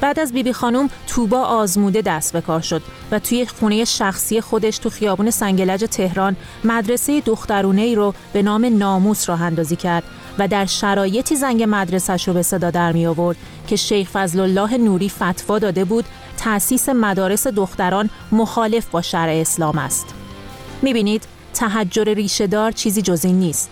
بعد 0.00 0.20
از 0.20 0.32
بیبی 0.32 0.42
بی 0.42 0.52
خانم 0.52 0.90
توبا 1.06 1.40
آزموده 1.40 2.02
دست 2.02 2.32
به 2.32 2.40
کار 2.40 2.60
شد 2.60 2.82
و 3.10 3.18
توی 3.18 3.46
خونه 3.46 3.84
شخصی 3.84 4.40
خودش 4.40 4.78
تو 4.78 4.90
خیابون 4.90 5.30
سنگلج 5.30 5.84
تهران 5.90 6.36
مدرسه 6.64 7.20
دخترونه 7.20 7.82
ای 7.82 7.94
رو 7.94 8.14
به 8.32 8.42
نام 8.42 8.78
ناموس 8.78 9.28
راه 9.28 9.42
اندازی 9.42 9.76
کرد. 9.76 10.04
و 10.40 10.48
در 10.48 10.66
شرایطی 10.66 11.36
زنگ 11.36 11.64
مدرسش 11.68 12.28
رو 12.28 12.34
به 12.34 12.42
صدا 12.42 12.70
در 12.70 12.92
می 12.92 13.06
آورد 13.06 13.36
که 13.66 13.76
شیخ 13.76 14.10
فضل 14.10 14.40
الله 14.40 14.76
نوری 14.76 15.08
فتوا 15.08 15.58
داده 15.58 15.84
بود 15.84 16.04
تأسیس 16.36 16.88
مدارس 16.88 17.46
دختران 17.46 18.10
مخالف 18.32 18.86
با 18.86 19.02
شرع 19.02 19.32
اسلام 19.32 19.78
است. 19.78 20.06
می‌بینید 20.82 21.22
تحجر 21.54 22.04
ریشهدار 22.04 22.72
چیزی 22.72 23.02
جز 23.02 23.24
این 23.24 23.38
نیست. 23.38 23.70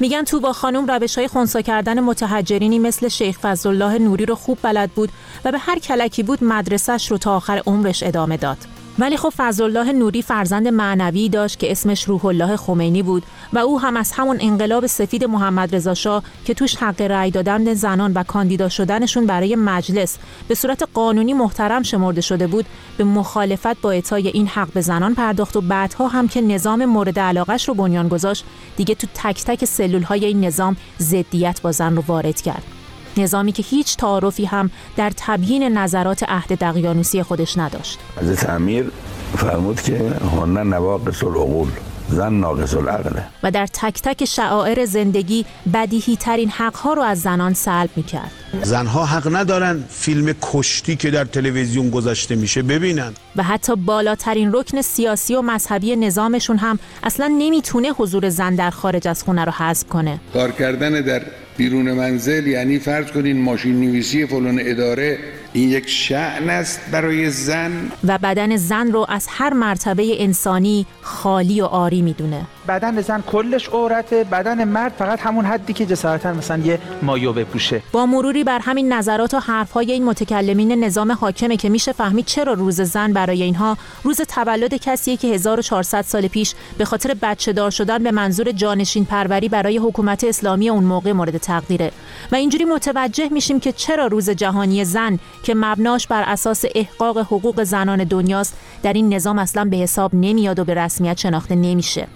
میگن 0.00 0.22
تو 0.22 0.40
با 0.40 0.52
خانم 0.52 0.86
روش 0.86 1.18
های 1.18 1.28
خونسا 1.28 1.60
کردن 1.60 2.00
متحجرینی 2.00 2.78
مثل 2.78 3.08
شیخ 3.08 3.38
فضل 3.38 3.68
الله 3.68 3.98
نوری 3.98 4.26
رو 4.26 4.34
خوب 4.34 4.58
بلد 4.62 4.90
بود 4.90 5.10
و 5.44 5.52
به 5.52 5.58
هر 5.58 5.78
کلکی 5.78 6.22
بود 6.22 6.44
مدرسش 6.44 7.10
رو 7.10 7.18
تا 7.18 7.36
آخر 7.36 7.62
عمرش 7.66 8.02
ادامه 8.02 8.36
داد. 8.36 8.58
ولی 8.98 9.16
خب 9.16 9.32
فضلالله 9.36 9.92
نوری 9.92 10.22
فرزند 10.22 10.68
معنوی 10.68 11.28
داشت 11.28 11.58
که 11.58 11.70
اسمش 11.70 12.04
روح 12.04 12.26
الله 12.26 12.56
خمینی 12.56 13.02
بود 13.02 13.22
و 13.52 13.58
او 13.58 13.80
هم 13.80 13.96
از 13.96 14.12
همون 14.12 14.38
انقلاب 14.40 14.86
سفید 14.86 15.24
محمد 15.24 15.74
رضا 15.74 15.94
شاه 15.94 16.22
که 16.44 16.54
توش 16.54 16.76
حق 16.76 17.00
رأی 17.00 17.30
دادن 17.30 17.74
زنان 17.74 18.12
و 18.12 18.22
کاندیدا 18.22 18.68
شدنشون 18.68 19.26
برای 19.26 19.56
مجلس 19.56 20.18
به 20.48 20.54
صورت 20.54 20.88
قانونی 20.94 21.32
محترم 21.32 21.82
شمرده 21.82 22.20
شده 22.20 22.46
بود 22.46 22.66
به 22.96 23.04
مخالفت 23.04 23.80
با 23.80 23.90
اعطای 23.90 24.28
این 24.28 24.46
حق 24.46 24.72
به 24.72 24.80
زنان 24.80 25.14
پرداخت 25.14 25.56
و 25.56 25.60
بعدها 25.60 26.08
هم 26.08 26.28
که 26.28 26.40
نظام 26.40 26.84
مورد 26.84 27.18
علاقش 27.18 27.68
رو 27.68 27.74
بنیان 27.74 28.08
گذاشت 28.08 28.44
دیگه 28.76 28.94
تو 28.94 29.06
تک 29.14 29.44
تک 29.44 29.64
سلول 29.64 30.02
های 30.02 30.24
این 30.24 30.44
نظام 30.44 30.76
ضدیت 31.00 31.60
با 31.62 31.72
زن 31.72 31.96
رو 31.96 32.02
وارد 32.06 32.40
کرد. 32.40 32.83
نظامی 33.18 33.52
که 33.52 33.62
هیچ 33.62 33.96
تعارفی 33.96 34.44
هم 34.44 34.70
در 34.96 35.12
تبیین 35.16 35.62
نظرات 35.78 36.22
عهد 36.22 36.58
دقیانوسی 36.58 37.22
خودش 37.22 37.58
نداشت. 37.58 37.98
حضرت 38.20 38.50
امیر 38.50 38.90
فرمود 39.36 39.80
که 39.80 40.12
هنه 40.40 40.62
نواقص 40.62 41.24
العقول 41.24 41.68
زن 42.08 42.32
ناقص 42.32 42.74
العقله 42.74 43.24
و 43.42 43.50
در 43.50 43.66
تک 43.66 44.02
تک 44.02 44.24
شعائر 44.24 44.84
زندگی 44.84 45.44
بدیهی 45.74 46.16
ترین 46.16 46.50
حقها 46.50 46.92
رو 46.92 47.02
از 47.02 47.20
زنان 47.20 47.54
سلب 47.54 47.90
می 47.96 48.02
کرد 48.02 48.30
زنها 48.62 49.04
حق 49.04 49.36
ندارن 49.36 49.84
فیلم 49.88 50.34
کشتی 50.42 50.96
که 50.96 51.10
در 51.10 51.24
تلویزیون 51.24 51.90
گذاشته 51.90 52.34
میشه 52.34 52.62
ببینن. 52.62 53.12
و 53.36 53.42
حتی 53.42 53.76
بالاترین 53.76 54.52
رکن 54.52 54.82
سیاسی 54.82 55.34
و 55.34 55.42
مذهبی 55.42 55.96
نظامشون 55.96 56.56
هم 56.56 56.78
اصلا 57.02 57.34
نمی‌تونه 57.38 57.88
حضور 57.88 58.28
زن 58.28 58.54
در 58.54 58.70
خارج 58.70 59.08
از 59.08 59.22
خونه 59.22 59.44
رو 59.44 59.52
حذف 59.52 59.88
کنه. 59.88 60.20
کار 60.32 60.50
کردن 60.50 61.00
در 61.00 61.22
بیرون 61.56 61.92
منزل 61.92 62.46
یعنی 62.46 62.78
فرض 62.78 63.06
کنین 63.06 63.40
ماشین 63.40 63.80
نویسی 63.80 64.26
فلان 64.26 64.60
اداره 64.62 65.18
این 65.56 65.70
یک 65.70 65.88
شعن 65.88 66.50
است 66.50 66.80
برای 66.92 67.30
زن. 67.30 67.92
و 68.04 68.18
بدن 68.18 68.56
زن 68.56 68.92
رو 68.92 69.06
از 69.08 69.26
هر 69.30 69.52
مرتبه 69.52 70.22
انسانی 70.22 70.86
خالی 71.02 71.60
و 71.60 71.64
آری 71.64 72.02
می‌دونه. 72.02 72.46
بدن 72.68 73.00
زن 73.00 73.20
کلش 73.20 73.68
عورته 73.68 74.24
بدن 74.24 74.64
مرد 74.64 74.92
فقط 74.98 75.20
همون 75.20 75.44
حدی 75.44 75.72
که 75.72 75.86
جسارتا 75.86 76.32
مثلا 76.32 76.62
یه 76.64 76.78
مایو 77.02 77.32
بپوشه. 77.32 77.82
با 77.92 78.06
مروری 78.06 78.44
بر 78.44 78.58
همین 78.58 78.92
نظرات 78.92 79.34
و 79.34 79.38
حرفهای 79.38 79.92
این 79.92 80.04
متکلمین 80.04 80.84
نظام 80.84 81.12
حاکمه 81.12 81.56
که 81.56 81.68
میشه 81.68 81.92
فهمید 81.92 82.24
چرا 82.24 82.52
روز 82.52 82.80
زن 82.80 83.12
برای 83.12 83.42
اینها 83.42 83.76
روز 84.02 84.20
تولد 84.20 84.74
کسیه 84.74 85.16
که 85.16 85.28
1400 85.28 86.02
سال 86.02 86.28
پیش 86.28 86.54
به 86.78 86.84
خاطر 86.84 87.14
بچه 87.22 87.52
دار 87.52 87.70
شدن 87.70 88.02
به 88.02 88.10
منظور 88.10 88.52
جانشین 88.52 89.04
پروری 89.04 89.48
برای 89.48 89.76
حکومت 89.76 90.24
اسلامی 90.24 90.68
اون 90.68 90.84
موقع 90.84 91.12
مورد 91.12 91.38
تقدیره 91.38 91.90
و 92.32 92.36
اینجوری 92.36 92.64
متوجه 92.64 93.28
میشیم 93.28 93.60
که 93.60 93.72
چرا 93.72 94.06
روز 94.06 94.30
جهانی 94.30 94.84
زن 94.84 95.18
که 95.44 95.54
مبناش 95.54 96.06
بر 96.06 96.22
اساس 96.22 96.64
احقاق 96.74 97.18
حقوق 97.18 97.62
زنان 97.62 98.04
دنیاست 98.04 98.56
در 98.82 98.92
این 98.92 99.14
نظام 99.14 99.38
اصلا 99.38 99.64
به 99.64 99.76
حساب 99.76 100.10
نمیاد 100.14 100.58
و 100.58 100.64
به 100.64 100.74
رسمیت 100.74 101.18
شناخته 101.18 101.54
نمیشه. 101.54 102.06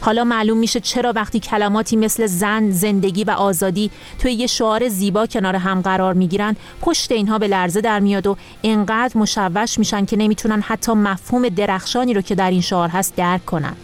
حالا 0.00 0.24
معلوم 0.24 0.58
میشه 0.58 0.80
چرا 0.80 1.12
وقتی 1.16 1.40
کلماتی 1.40 1.96
مثل 1.96 2.26
زن، 2.26 2.70
زندگی 2.70 3.24
و 3.24 3.30
آزادی 3.30 3.90
توی 4.18 4.32
یه 4.32 4.46
شعار 4.46 4.88
زیبا 4.88 5.26
کنار 5.26 5.56
هم 5.56 5.80
قرار 5.80 6.14
می‌گیرن 6.14 6.56
پشت 6.80 7.12
اینها 7.12 7.38
به 7.38 7.48
لرزه 7.48 7.80
در 7.80 8.00
میاد 8.00 8.26
و 8.26 8.36
انقدر 8.64 9.18
مشوش 9.18 9.78
میشن 9.78 10.04
که 10.04 10.16
نمی‌تونن 10.16 10.60
حتی 10.60 10.92
مفهوم 10.92 11.48
درخشانی 11.48 12.14
رو 12.14 12.20
که 12.20 12.34
در 12.34 12.50
این 12.50 12.60
شعار 12.60 12.88
هست 12.88 13.16
درک 13.16 13.46
کنن. 13.46 13.76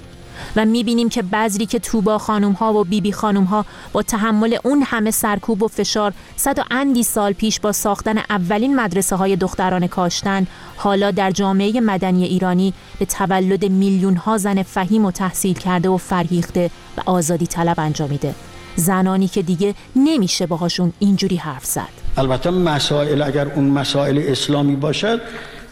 و 0.57 0.65
می‌بینیم 0.65 1.09
که 1.09 1.23
بذری 1.23 1.67
که 1.67 1.79
توبا 1.79 2.19
خانوم 2.19 2.53
ها 2.53 2.75
و 2.75 2.85
بیبی 2.85 3.13
خانوم 3.13 3.45
ها 3.45 3.65
با 3.93 4.03
تحمل 4.03 4.57
اون 4.65 4.83
همه 4.87 5.11
سرکوب 5.11 5.63
و 5.63 5.69
فشار 5.69 6.13
صد 6.37 6.59
و 6.59 6.63
اندی 6.71 7.03
سال 7.03 7.33
پیش 7.33 7.61
با 7.61 7.73
ساختن 7.73 8.19
اولین 8.19 8.77
مدرسه 8.77 9.17
های 9.17 9.37
دختران 9.37 9.87
کاشتن 9.87 10.47
حالا 10.77 11.11
در 11.11 11.31
جامعه 11.31 11.81
مدنی 11.81 12.25
ایرانی 12.25 12.75
به 12.99 13.05
تولد 13.05 13.65
میلیون 13.65 14.17
ها 14.17 14.39
زن 14.39 14.63
فهیم 14.63 15.05
و 15.05 15.11
تحصیل 15.11 15.55
کرده 15.55 15.89
و 15.89 15.97
فرهیخته 15.97 16.71
و 16.97 17.01
آزادی 17.07 17.47
طلب 17.47 17.81
انجامیده 17.81 18.35
زنانی 18.77 19.29
که 19.29 19.43
دیگه 19.43 19.75
نمیشه 19.97 20.47
باهاشون 20.47 20.93
اینجوری 20.99 21.37
حرف 21.37 21.65
زد. 21.65 21.89
البته 22.17 22.51
مسائل 22.51 23.23
اگر 23.23 23.49
اون 23.49 23.65
مسائل 23.65 24.23
اسلامی 24.27 24.77
باشد 24.77 25.21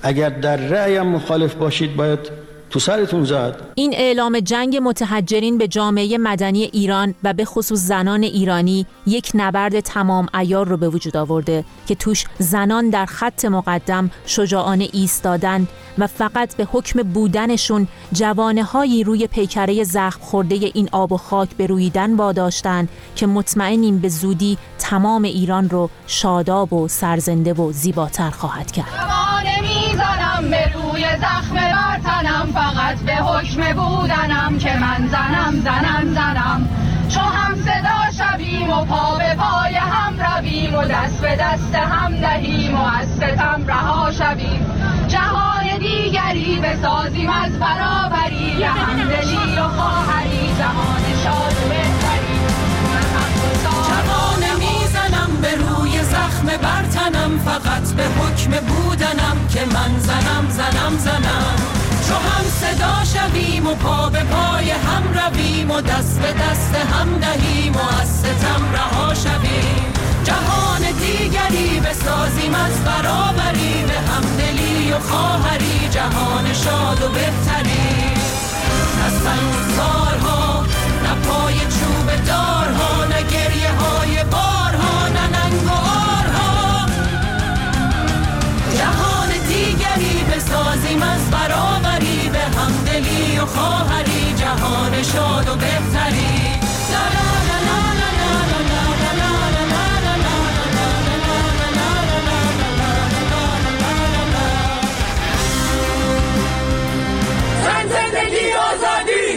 اگر 0.02 0.28
در 0.28 0.56
رأیم 0.56 1.06
مخالف 1.06 1.54
باشید 1.54 1.96
باید 1.96 2.18
تو 2.70 2.78
سرتون 2.78 3.24
زد. 3.24 3.60
این 3.74 3.94
اعلام 3.94 4.40
جنگ 4.40 4.78
متحجرین 4.82 5.58
به 5.58 5.68
جامعه 5.68 6.18
مدنی 6.18 6.62
ایران 6.62 7.14
و 7.24 7.32
به 7.32 7.44
خصوص 7.44 7.78
زنان 7.78 8.22
ایرانی 8.22 8.86
یک 9.06 9.30
نبرد 9.34 9.80
تمام 9.80 10.26
ایار 10.34 10.68
رو 10.68 10.76
به 10.76 10.88
وجود 10.88 11.16
آورده 11.16 11.64
که 11.88 11.94
توش 11.94 12.24
زنان 12.38 12.90
در 12.90 13.06
خط 13.06 13.44
مقدم 13.44 14.10
شجاعانه 14.26 14.88
ایستادن 14.92 15.68
و 15.98 16.06
فقط 16.06 16.56
به 16.56 16.68
حکم 16.72 17.02
بودنشون 17.02 17.88
جوانه 18.12 18.64
هایی 18.64 19.04
روی 19.04 19.26
پیکره 19.26 19.84
زخم 19.84 20.20
خورده 20.20 20.54
این 20.74 20.88
آب 20.92 21.12
و 21.12 21.16
خاک 21.16 21.48
به 21.56 21.66
رویدن 21.66 22.16
واداشتن 22.16 22.88
که 23.16 23.26
مطمئنیم 23.26 23.98
به 23.98 24.08
زودی 24.08 24.58
تمام 24.78 25.22
ایران 25.22 25.70
رو 25.70 25.90
شاداب 26.06 26.72
و 26.72 26.88
سرزنده 26.88 27.52
و 27.52 27.72
زیباتر 27.72 28.30
خواهد 28.30 28.72
کرد. 28.72 29.16
روی 30.96 31.04
زخم 31.20 31.54
برتنم 31.54 32.52
فقط 32.54 32.98
به 32.98 33.14
حکم 33.14 33.72
بودنم 33.72 34.58
که 34.58 34.76
من 34.76 35.08
زنم 35.08 35.60
زنم 35.64 36.14
زنم. 36.14 36.68
چو 37.08 37.20
هم 37.20 37.54
صدا 37.54 38.24
شویم 38.24 38.70
و 38.70 38.84
پا 38.84 39.18
به 39.18 39.34
پای 39.34 39.74
هم 39.74 40.20
رویم 40.20 40.74
و 40.74 40.84
دست 40.84 41.20
به 41.20 41.36
دست 41.36 41.74
هم 41.74 42.16
دهیم 42.16 42.74
و 42.74 42.84
از 42.84 43.08
ستم 43.08 43.64
رها 43.66 44.10
شویم. 44.12 44.66
جهان 45.08 45.78
دیگری 45.78 46.60
بسازیم 46.60 47.30
از 47.30 47.58
برابری 47.58 48.62
همدلی 48.62 49.58
و 49.58 49.68
خواهری 49.68 50.54
جهان 50.58 51.02
شاد 51.24 51.52
و 51.52 51.68
بهتری 51.68 52.36
به 55.42 55.54
روی 55.54 56.02
زخم 56.02 56.46
برتنم 56.62 57.38
فقط 57.44 57.92
به 57.96 58.02
حکم 58.02 58.50
بودنم 58.50 59.48
که 59.52 59.60
من 59.60 59.98
زنم 59.98 60.50
زنم 60.50 60.98
زنم. 60.98 61.56
چو 62.08 62.14
هم 62.14 62.44
صدا 62.60 63.04
شویم 63.04 63.66
و 63.66 63.74
پا 63.74 64.08
به 64.08 64.18
پای 64.18 64.70
هم 64.70 65.02
رویم 65.14 65.70
و 65.70 65.80
دست 65.80 66.20
به 66.20 66.32
دست 66.32 66.74
هم 66.74 67.18
دهیم 67.18 67.72
و 67.72 68.00
از 68.00 68.08
ستم 68.08 68.62
رها 68.72 69.14
شویم. 69.14 69.92
جهان 70.24 70.82
دیگری 71.00 71.80
بسازیم 71.80 72.54
از 72.54 72.84
برابری 72.84 73.84
به 73.88 73.98
همدلی 74.10 74.92
و 74.92 74.98
خواهری. 74.98 75.88
جهان 75.90 76.52
شاد 76.52 77.02
و 77.02 77.08
بهتری. 77.08 78.16
از 79.06 79.12
سنگسارها 79.12 80.64
نه 81.02 81.14
پای 81.28 81.54
چوب 81.54 82.26
دارها 82.26 83.04
نه 83.04 83.22
عظیم 90.76 91.02
از 91.02 91.30
برابری 91.30 92.28
به 92.32 92.38
همدلی 92.38 93.38
و 93.38 93.46
خواهری 93.46 94.34
جهان 94.36 95.02
شاد 95.02 95.48
و 95.48 95.54
بهتری 95.54 96.46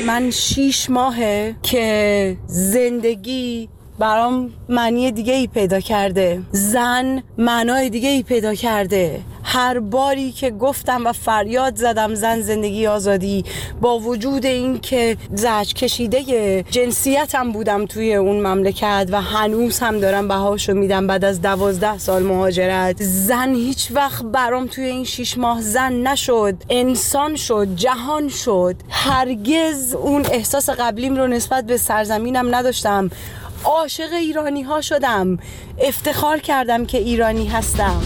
من 0.08 0.32
شیش 0.32 0.90
ماهه 0.90 1.56
که 1.64 2.38
زندگی 2.48 3.70
برام 4.00 4.50
معنی 4.70 5.12
دیگه 5.12 5.34
ای 5.34 5.48
پیدا 5.48 5.80
کرده. 5.80 6.42
زن 6.52 7.24
معنای 7.38 7.90
دیگه 7.90 8.10
ای 8.10 8.24
پیدا 8.24 8.56
کرده. 8.56 9.22
هر 9.44 9.80
باری 9.80 10.32
که 10.32 10.52
گفتم 10.52 11.06
و 11.06 11.14
فریاد 11.14 11.76
زدم 11.76 12.16
زن 12.16 12.42
زندگی 12.42 12.88
آزادی 12.88 13.46
با 13.82 14.00
وجود 14.00 14.46
این 14.46 14.80
که 14.80 15.18
زج 15.34 15.74
کشیده 15.74 16.64
جنسیتم 16.72 17.52
بودم 17.52 17.86
توی 17.86 18.16
اون 18.16 18.48
مملکت 18.48 19.08
و 19.12 19.22
هنوز 19.22 19.80
هم 19.80 20.00
دارم 20.00 20.28
بهاشو 20.28 20.74
میدم 20.74 21.08
بعد 21.08 21.26
از 21.26 21.42
دوازده 21.42 21.98
سال 21.98 22.24
مهاجرت. 22.24 23.04
زن 23.04 23.56
هیچ 23.56 23.92
وقت 23.92 24.24
برام 24.24 24.68
توی 24.68 24.86
این 24.86 25.04
شیش 25.04 25.38
ماه 25.38 25.62
زن 25.62 25.94
نشد 25.94 26.56
انسان 26.70 27.36
شد 27.36 27.68
جهان 27.76 28.30
شد. 28.30 28.76
هرگز 28.90 29.94
اون 29.94 30.26
احساس 30.32 30.70
قبلیم 30.70 31.16
رو 31.16 31.28
نسبت 31.28 31.66
به 31.66 31.78
سرزمینم 31.78 32.56
نداشتم. 32.56 33.10
عاشق 33.66 34.14
ایرانی 34.14 34.62
ها 34.62 34.82
شدم. 34.82 35.38
افتخار 35.80 36.38
کردم 36.38 36.86
که 36.86 36.98
ایرانی 36.98 37.48
هستم. 37.48 38.02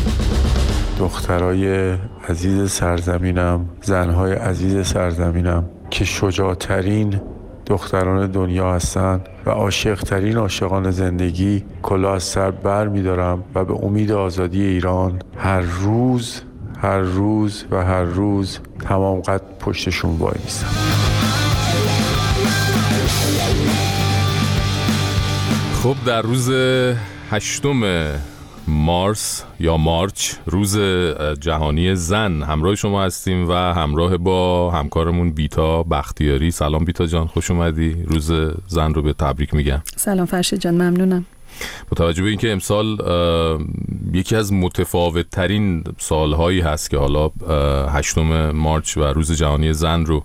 دخترای 0.99 1.93
عزیز 2.29 2.71
سرزمینم 2.71 3.69
زنهای 3.81 4.33
عزیز 4.33 4.87
سرزمینم 4.87 5.69
که 5.89 6.05
شجاعترین 6.05 7.21
دختران 7.65 8.31
دنیا 8.31 8.73
هستند 8.73 9.29
و 9.45 9.49
عاشقترین 9.49 10.37
عاشقان 10.37 10.91
زندگی 10.91 11.65
کلاه 11.83 12.15
از 12.15 12.23
سر 12.23 12.51
بر 12.51 12.87
میدارم 12.87 13.43
و 13.55 13.65
به 13.65 13.73
امید 13.73 14.11
آزادی 14.11 14.63
ایران 14.65 15.21
هر 15.37 15.61
روز 15.61 16.41
هر 16.81 16.99
روز 16.99 17.65
و 17.71 17.85
هر 17.85 18.03
روز 18.03 18.59
تمام 18.79 19.21
قد 19.21 19.41
پشتشون 19.59 20.17
وای 20.17 20.33
میستم 20.43 21.02
خب 25.83 25.95
در 26.05 26.21
روز 26.21 26.51
هشتم 27.29 28.11
مارس 28.67 29.43
یا 29.59 29.77
مارچ 29.77 30.33
روز 30.45 30.77
جهانی 31.39 31.95
زن 31.95 32.43
همراه 32.43 32.75
شما 32.75 33.03
هستیم 33.03 33.49
و 33.49 33.53
همراه 33.53 34.17
با 34.17 34.71
همکارمون 34.71 35.31
بیتا 35.31 35.83
بختیاری. 35.83 36.51
سلام 36.51 36.85
بیتا 36.85 37.05
جان 37.05 37.27
خوش 37.27 37.51
اومدی. 37.51 38.03
روز 38.07 38.31
زن 38.67 38.93
رو 38.93 39.01
به 39.01 39.13
تبریک 39.13 39.53
میگم. 39.53 39.81
سلام 39.95 40.25
فرشید 40.25 40.59
جان 40.59 40.73
ممنونم. 40.73 41.25
با 41.89 41.95
توجه 41.95 42.23
به 42.23 42.29
اینکه 42.29 42.51
امسال 42.51 42.97
یکی 44.13 44.35
از 44.35 44.53
متفاوت 44.53 45.29
ترین 45.29 45.83
سالهایی 45.97 46.59
هست 46.59 46.89
که 46.89 46.97
حالا 46.97 47.31
هشتم 47.89 48.51
مارچ 48.51 48.97
و 48.97 49.03
روز 49.03 49.31
جهانی 49.31 49.73
زن 49.73 50.05
رو 50.05 50.23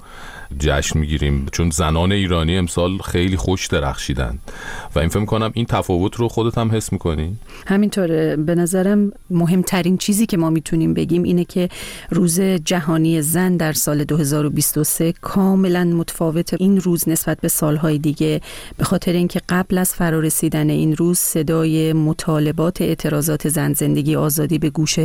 جشن 0.59 0.99
می‌گیریم. 0.99 1.47
چون 1.53 1.71
زنان 1.71 2.13
ایرانی 2.13 2.57
امسال 2.57 2.99
خیلی 2.99 3.37
خوش 3.37 3.67
درخشیدن. 3.67 4.39
و 4.95 4.99
این 4.99 5.09
فکر 5.09 5.25
کنم 5.25 5.51
این 5.55 5.67
تفاوت 5.67 6.17
رو 6.17 6.29
خودت 6.29 6.59
هم 6.59 6.73
حس 6.73 6.93
می‌کنی؟ 6.93 7.37
همینطوره. 7.67 8.37
به 8.37 8.55
نظرم 8.55 9.13
مهمترین 9.31 9.99
چیزی 9.99 10.27
که 10.27 10.37
ما 10.37 10.51
می‌تونیم 10.51 10.95
بگیم 10.95 11.23
اینه 11.23 11.45
که 11.45 11.69
روز 12.11 12.41
جهانی 12.41 13.23
زن 13.23 13.57
در 13.57 13.73
سال 13.73 14.05
2023 14.05 15.15
کاملا 15.21 15.85
متفاوت 15.85 16.55
این 16.55 16.81
روز 16.81 17.09
نسبت 17.09 17.41
به 17.41 17.49
سالهای 17.49 17.99
دیگه. 17.99 18.41
به 18.77 18.85
خاطر 18.85 19.13
اینکه 19.13 19.41
قبل 19.49 19.79
از 19.79 19.95
فرارسیدن 19.95 20.71
این 20.71 20.97
روز 20.97 21.19
صدای 21.19 21.93
مطالبات 21.93 22.83
اعتراضات 22.83 23.49
زن 23.49 23.73
زندگی 23.73 24.17
آزادی 24.17 24.59
به 24.59 24.71
گوش 24.71 24.99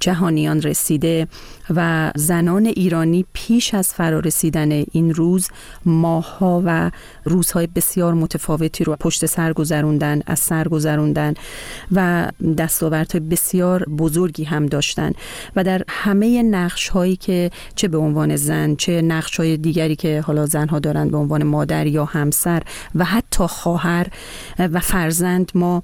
جهانیان 0.00 0.62
رسیده 0.62 1.28
و 1.74 2.12
زنان 2.16 2.66
ایرانی 2.66 3.24
پیش 3.32 3.74
از 3.74 3.94
فرارسیدن 3.94 4.84
این 4.92 5.14
روز 5.14 5.48
ماهها 5.84 6.62
و 6.64 6.90
روزهای 7.24 7.66
بسیار 7.66 8.14
متفاوتی 8.14 8.84
رو 8.84 8.96
پشت 9.00 9.26
سر 9.26 9.52
گذروندن 9.52 10.20
از 10.26 10.38
سر 10.38 10.68
گذروندن 10.68 11.34
و 11.92 12.28
دستاوردهای 12.58 13.20
بسیار 13.20 13.84
بزرگی 13.84 14.44
هم 14.44 14.66
داشتن 14.66 15.12
و 15.56 15.64
در 15.64 15.82
همه 15.88 16.42
نقش 16.42 16.88
هایی 16.88 17.16
که 17.16 17.50
چه 17.74 17.88
به 17.88 17.98
عنوان 17.98 18.36
زن 18.36 18.74
چه 18.74 19.02
نقش 19.02 19.36
های 19.36 19.56
دیگری 19.56 19.96
که 19.96 20.20
حالا 20.20 20.46
زنها 20.46 20.78
دارن 20.78 21.08
به 21.08 21.16
عنوان 21.16 21.42
مادر 21.42 21.86
یا 21.86 22.04
همسر 22.04 22.62
و 22.94 23.04
حتی 23.04 23.46
خواهر 23.46 24.06
و 24.58 24.80
فرزند 24.80 25.52
ما 25.54 25.82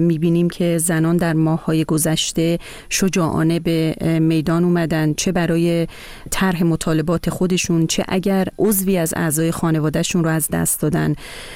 می‌بینیم 0.00 0.50
که 0.50 0.78
زنان 0.78 1.16
در 1.16 1.32
ماههای 1.32 1.84
گذشته 1.84 2.58
شجاعانه 2.88 3.60
به 3.60 3.96
میدان 4.20 4.64
اومدن. 4.64 5.14
چه 5.14 5.32
برای 5.32 5.86
طرح 6.30 6.62
مطالبات 6.62 7.30
خودشون 7.30 7.86
چه 7.86 8.04
اگر 8.08 8.48
عضوی 8.58 8.98
از 8.98 9.14
اعضای 9.16 9.50
خانوادهشون 9.50 10.24
رو 10.24 10.30
از 10.30 10.48
دست 10.52 10.80
دادن. 10.80 11.14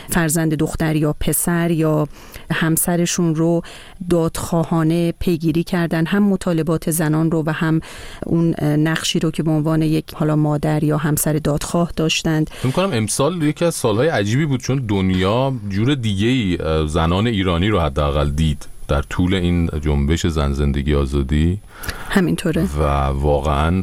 فرزند 0.09 0.55
دختر 0.55 0.97
یا 0.97 1.15
پسر 1.21 1.71
یا 1.71 2.09
همسرشون 2.53 3.35
رو 3.35 3.63
دادخواهانه 4.11 5.13
پیگیری 5.13 5.65
کردن. 5.65 6.07
هم 6.07 6.23
مطالبات 6.23 6.91
زنان 6.91 7.31
رو 7.31 7.43
و 7.47 7.53
هم 7.53 7.81
اون 8.27 8.55
نقشی 8.61 9.19
رو 9.19 9.31
که 9.31 9.43
به 9.43 9.51
عنوان 9.51 9.83
یک 9.83 10.15
حالا 10.15 10.37
مادر 10.37 10.85
یا 10.85 10.97
همسر 10.97 11.33
دادخواه 11.33 11.93
داشتند. 11.97 12.51
فکر 12.53 12.71
کنم 12.71 12.91
امسال 12.93 13.43
یکی 13.43 13.65
از 13.65 13.75
سالهای 13.75 14.09
عجیبی 14.09 14.47
بود 14.47 14.61
چون 14.61 14.87
دنیا 14.89 15.53
جور 15.69 15.95
دیگه 15.95 16.27
ای 16.27 16.59
زنان 16.87 17.27
ایرانی 17.27 17.69
رو 17.69 17.81
حداقل 17.81 18.10
دید 18.25 18.67
در 18.89 19.03
طول 19.03 19.35
این 19.35 19.71
جنبش 19.81 20.27
زن 20.27 20.53
زندگی 20.53 20.95
آزادی. 20.95 21.59
همینطوره. 22.09 22.69
و 22.79 22.83
واقعا 23.07 23.83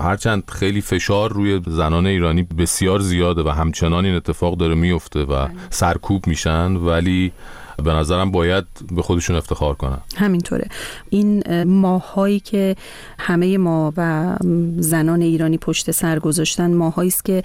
هرچند 0.00 0.50
خیلی 0.50 0.80
فشار 0.80 1.32
روی 1.32 1.60
زنان 1.66 2.06
ایرانی 2.06 2.42
بسیار 2.42 2.98
زیاده 3.00 3.42
و 3.42 3.48
همچنان 3.48 4.04
این 4.04 4.14
اتفاق 4.14 4.56
داره 4.56 4.74
میفته 4.74 5.20
و 5.20 5.48
سرکوب 5.70 6.26
میشن 6.26 6.76
ولی 6.76 7.32
به 7.84 7.92
نظرم 7.92 8.30
باید 8.30 8.64
به 8.92 9.02
خودشون 9.02 9.36
افتخار 9.36 9.74
کنن. 9.74 9.98
همینطوره. 10.16 10.68
این 11.10 11.62
ماهایی 11.64 12.40
که 12.40 12.76
همه 13.18 13.58
ما 13.58 13.92
و 13.96 14.36
زنان 14.78 15.22
ایرانی 15.22 15.58
پشت 15.58 15.90
سر 15.90 16.18
گذاشتن 16.18 16.74
ماهایی 16.74 17.08
است 17.08 17.24
که 17.24 17.42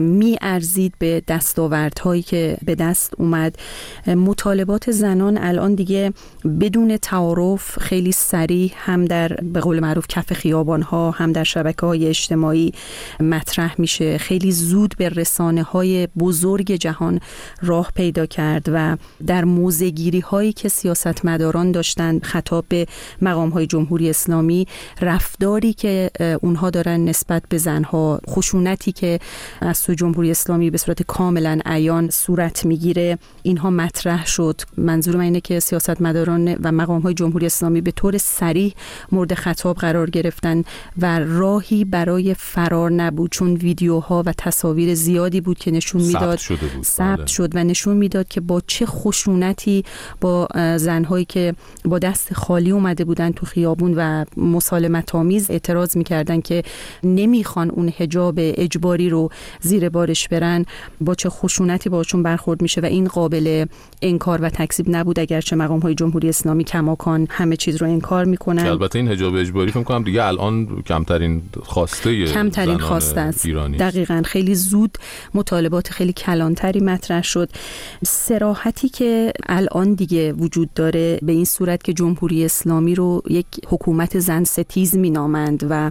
می 0.00 0.38
ارزید 0.40 0.94
به 0.98 1.22
دستاوردهایی 1.28 2.22
که 2.22 2.56
به 2.64 2.74
دست 2.74 3.12
اومد. 3.18 3.58
مطالبات 4.06 4.90
زنان 4.90 5.38
الان 5.38 5.74
دیگه 5.74 6.12
بدون 6.60 6.96
تعارف 6.96 7.78
خیلی 7.78 8.12
سریع 8.12 8.72
هم 8.76 9.04
در 9.04 9.28
به 9.28 9.60
قول 9.60 9.80
معروف 9.80 10.06
کف 10.08 10.32
خیابان 10.32 10.82
ها 10.82 11.10
هم 11.10 11.32
در 11.32 11.44
شبکه 11.44 11.86
های 11.86 12.06
اجتماعی 12.06 12.72
مطرح 13.20 13.74
میشه. 13.78 14.18
خیلی 14.18 14.52
زود 14.52 14.94
به 14.98 15.08
رسانه 15.08 15.62
های 15.62 16.08
بزرگ 16.18 16.72
جهان 16.72 17.20
راه 17.62 17.92
پیدا 17.94 18.26
کرد 18.26 18.68
و 18.72 18.96
در 19.26 19.44
موزگیری 19.56 20.20
هایی 20.20 20.52
که 20.52 20.68
سیاستمداران 20.68 21.72
داشتند 21.72 22.24
خطاب 22.24 22.64
به 22.68 22.86
مقام 23.22 23.48
های 23.48 23.66
جمهوری 23.66 24.10
اسلامی 24.10 24.66
رفتاری 25.00 25.72
که 25.72 26.10
اونها 26.42 26.70
دارن 26.70 27.04
نسبت 27.04 27.42
به 27.48 27.58
زنها 27.58 28.20
خشونتی 28.28 28.92
که 28.92 29.18
از 29.60 29.78
سوی 29.78 29.94
جمهوری 29.94 30.30
اسلامی 30.30 30.70
به 30.70 30.78
صورت 30.78 31.02
کاملا 31.02 31.58
عیان 31.66 32.10
صورت 32.10 32.66
می‌گیره 32.66 33.18
اینها 33.42 33.70
مطرح 33.70 34.26
شد. 34.26 34.60
منظور 34.76 35.16
من 35.16 35.22
اینه 35.22 35.40
که 35.40 35.60
سیاستمداران 35.60 36.54
و 36.54 36.72
مقام 36.72 37.00
های 37.00 37.14
جمهوری 37.14 37.46
اسلامی 37.46 37.80
به 37.80 37.90
طور 37.90 38.18
سریع 38.18 38.74
مورد 39.12 39.34
خطاب 39.34 39.76
قرار 39.76 40.10
گرفتن 40.10 40.64
و 40.98 41.18
راهی 41.18 41.84
برای 41.84 42.34
فرار 42.34 42.90
نبود 42.90 43.30
چون 43.30 43.54
ویدیوها 43.54 44.22
و 44.26 44.32
تصاویر 44.38 44.94
زیادی 44.94 45.40
بود 45.40 45.58
که 45.58 45.70
نشون 45.70 46.02
می‌داد. 46.02 46.38
ثبت 46.82 47.18
بله. 47.18 47.26
شد 47.26 47.56
و 47.56 47.64
نشون 47.64 47.96
می‌داد 47.96 48.28
که 48.28 48.40
با 48.40 48.62
چه 48.66 48.86
خشونتی 49.46 49.84
با 50.20 50.48
زنهایی 50.76 51.24
که 51.24 51.54
با 51.84 51.98
دست 51.98 52.34
خالی 52.34 52.70
اومده 52.70 53.04
بودن 53.04 53.32
تو 53.32 53.46
خیابون 53.46 53.94
و 53.96 54.24
مسالمت 54.36 55.14
آمیز 55.14 55.50
اعتراض 55.50 55.96
می‌کردن 55.96 56.40
که 56.40 56.62
نمی‌خوان 57.02 57.70
اون 57.70 57.88
حجاب 57.88 58.34
اجباری 58.38 59.10
رو 59.10 59.30
زیر 59.60 59.88
بارش 59.88 60.28
برن 60.28 60.64
با 61.00 61.14
چه 61.14 61.28
خشونتی 61.28 61.88
باشون 61.88 62.22
برخورد 62.22 62.62
میشه 62.62 62.80
و 62.80 62.84
این 62.84 63.08
قابل 63.08 63.66
انکار 64.02 64.42
و 64.42 64.48
تکذیب 64.48 64.86
نبود 64.88 65.20
اگرچه 65.20 65.56
مقام 65.56 65.80
های 65.80 65.94
جمهوری 65.94 66.28
اسلامی 66.28 66.64
کماکان 66.64 67.26
همه 67.30 67.56
چیز 67.56 67.76
رو 67.76 67.86
انکار 67.86 68.24
می‌کنن. 68.24 68.66
البته 68.66 68.98
این 68.98 69.08
حجاب 69.08 69.34
اجباری 69.34 69.70
فکر 69.70 69.82
کنم 69.82 70.02
دیگه 70.02 70.24
الان 70.24 70.82
کمترین 70.86 71.42
خواسته 71.62 72.24
کمترین 72.24 72.78
خواسته 72.78 73.20
است. 73.20 73.46
دقیقا. 73.78 74.22
خیلی 74.24 74.54
زود 74.54 74.98
مطالبات 75.34 75.90
خیلی 75.90 76.12
کلانتری 76.12 76.80
مطرح 76.80 77.22
شد. 77.22 77.50
سراحتی 78.04 78.88
که 78.88 79.32
الان 79.46 79.94
دیگه 79.94 80.32
وجود 80.32 80.74
داره 80.74 81.18
به 81.22 81.32
این 81.32 81.44
صورت 81.44 81.82
که 81.82 81.92
جمهوری 81.92 82.44
اسلامی 82.44 82.94
رو 82.94 83.22
یک 83.30 83.46
حکومت 83.66 84.18
زن 84.18 84.44
ستیز 84.44 84.96
مینامند 84.96 85.66
و 85.70 85.90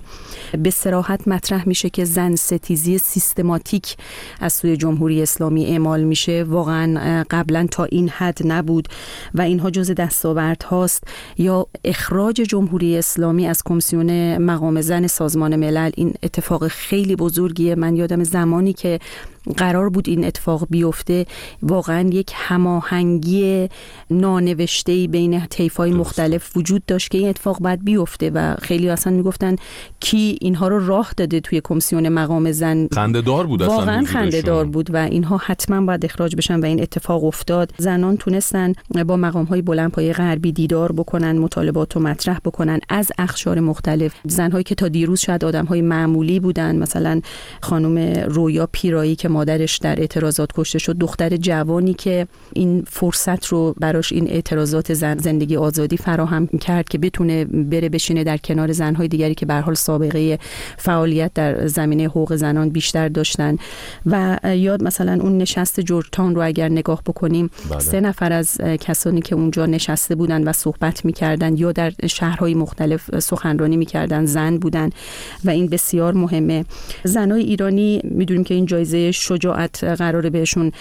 به 0.57 0.69
سراحت 0.69 1.27
مطرح 1.27 1.67
میشه 1.67 1.89
که 1.89 2.05
زن 2.05 2.35
ستیزی 2.35 2.97
سیستماتیک 2.97 3.95
از 4.39 4.53
سوی 4.53 4.77
جمهوری 4.77 5.21
اسلامی 5.21 5.65
اعمال 5.65 6.03
میشه. 6.03 6.43
واقعا 6.43 7.23
قبلا 7.29 7.67
تا 7.71 7.83
این 7.83 8.09
حد 8.09 8.39
نبود 8.45 8.87
و 9.33 9.41
اینها 9.41 9.69
جز 9.69 9.91
دستاورد 9.91 10.63
هاست. 10.63 11.03
یا 11.37 11.67
اخراج 11.83 12.35
جمهوری 12.35 12.97
اسلامی 12.97 13.47
از 13.47 13.63
کمیسیون 13.65 14.37
مقام 14.37 14.81
زن 14.81 15.07
سازمان 15.07 15.55
ملل 15.55 15.91
این 15.97 16.13
اتفاق 16.23 16.67
خیلی 16.67 17.15
بزرگیه. 17.15 17.75
من 17.75 17.95
یادم 17.95 18.23
زمانی 18.23 18.73
که 18.73 18.99
قرار 19.57 19.89
بود 19.89 20.09
این 20.09 20.25
اتفاق 20.25 20.67
بیفته. 20.69 21.25
واقعا 21.61 22.09
یک 22.09 22.31
هماهنگی 22.35 23.69
نانوشته 24.09 25.07
بین 25.07 25.45
طیف‌های 25.45 25.91
مختلف 25.91 26.57
وجود 26.57 26.85
داشت 26.85 27.11
که 27.11 27.17
این 27.17 27.29
اتفاق 27.29 27.59
باید 27.59 27.85
بیفته 27.85 28.29
و 28.29 28.55
خیلی 28.61 28.89
اصلا 28.89 29.13
می‌گفتن 29.13 29.55
کی 29.99 30.37
اینها 30.41 30.67
رو 30.67 30.87
راه 30.87 31.11
داده 31.17 31.39
توی 31.39 31.61
کمیسیون 31.63 32.09
مقام 32.09 32.51
زن. 32.51 32.87
خنده‌دار 32.93 33.47
بود 33.47 33.63
اصلا 33.63 33.75
واقعا. 33.75 34.05
خنده‌دار 34.05 34.65
بود 34.65 34.93
و 34.93 34.97
اینها 34.97 35.37
حتما 35.37 35.85
باید 35.85 36.05
اخراج 36.05 36.35
بشن 36.35 36.59
و 36.59 36.65
این 36.65 36.81
اتفاق 36.81 37.23
افتاد. 37.23 37.71
زنان 37.77 38.17
تونستن 38.17 38.73
با 39.07 39.17
مقام 39.17 39.45
های 39.45 39.61
بلندپایه 39.61 40.13
غربی 40.13 40.51
دیدار 40.51 40.91
بکنن 40.91 41.37
مطالبات 41.37 41.95
رو 41.95 42.01
مطرح 42.01 42.39
بکنن 42.45 42.79
از 42.89 43.11
اخشار 43.17 43.59
مختلف. 43.59 44.13
زنهایی 44.23 44.63
که 44.63 44.75
تا 44.75 44.87
دیروز 44.87 45.19
شاید 45.19 45.45
آدم 45.45 45.65
های 45.65 45.81
معمولی 45.81 46.39
بودن 46.39 46.75
مثلا 46.75 47.21
خانم 47.61 47.97
رویا 48.27 48.69
پیرایی 48.71 49.15
که 49.15 49.29
مادرش 49.35 49.77
در 49.77 49.99
اعتراضات 49.99 50.49
کشته 50.55 50.79
شد. 50.79 50.97
دختر 50.97 51.37
جوانی 51.37 51.93
که 51.93 52.27
این 52.53 52.83
فرصت 52.87 53.45
رو 53.45 53.75
براش 53.79 54.11
این 54.11 54.27
اعتراضات 54.29 54.93
زن 54.93 55.17
زندگی 55.17 55.57
آزادی 55.57 55.97
فراهم 55.97 56.47
کرد 56.47 56.89
که 56.89 56.97
بتونه 56.97 57.45
بره 57.45 57.89
بشینه 57.89 58.23
در 58.23 58.37
کنار 58.37 58.71
زنهای 58.71 59.07
دیگری 59.07 59.35
که 59.35 59.45
به 59.45 59.53
حال 59.53 59.73
سابقه 59.73 60.39
فعالیت 60.77 61.31
در 61.33 61.67
زمینه 61.67 62.03
حقوق 62.05 62.35
زنان 62.35 62.69
بیشتر 62.69 63.09
داشتن. 63.09 63.57
و 64.05 64.39
یاد 64.43 64.83
مثلا 64.83 65.17
اون 65.21 65.37
نشست 65.37 65.79
جورتان 65.79 66.35
رو 66.35 66.41
اگر 66.45 66.69
نگاه 66.69 67.01
بکنیم 67.05 67.49
بله. 67.69 67.79
سه 67.79 68.01
نفر 68.01 68.33
از 68.33 68.57
کسانی 68.57 69.21
که 69.21 69.35
اونجا 69.35 69.65
نشسته 69.65 70.15
بودن 70.15 70.43
و 70.43 70.53
صحبت 70.53 71.05
می‌کردن 71.05 71.57
یا 71.57 71.71
در 71.71 71.93
شهرهای 72.07 72.53
مختلف 72.53 73.19
سخنرانی 73.19 73.77
می‌کردن 73.77 74.25
زن 74.25 74.57
بودن 74.57 74.89
و 75.45 75.49
این 75.49 75.67
بسیار 75.67 76.13
مهمه. 76.13 76.65
زنای 77.03 77.41
ایرانی 77.43 78.01
می‌دونیم 78.03 78.43
که 78.43 78.53
این 78.53 78.65
جایزه 78.65 79.11
شجاعت 79.25 79.83
قراره 79.83 80.29
بهشون 80.29 80.71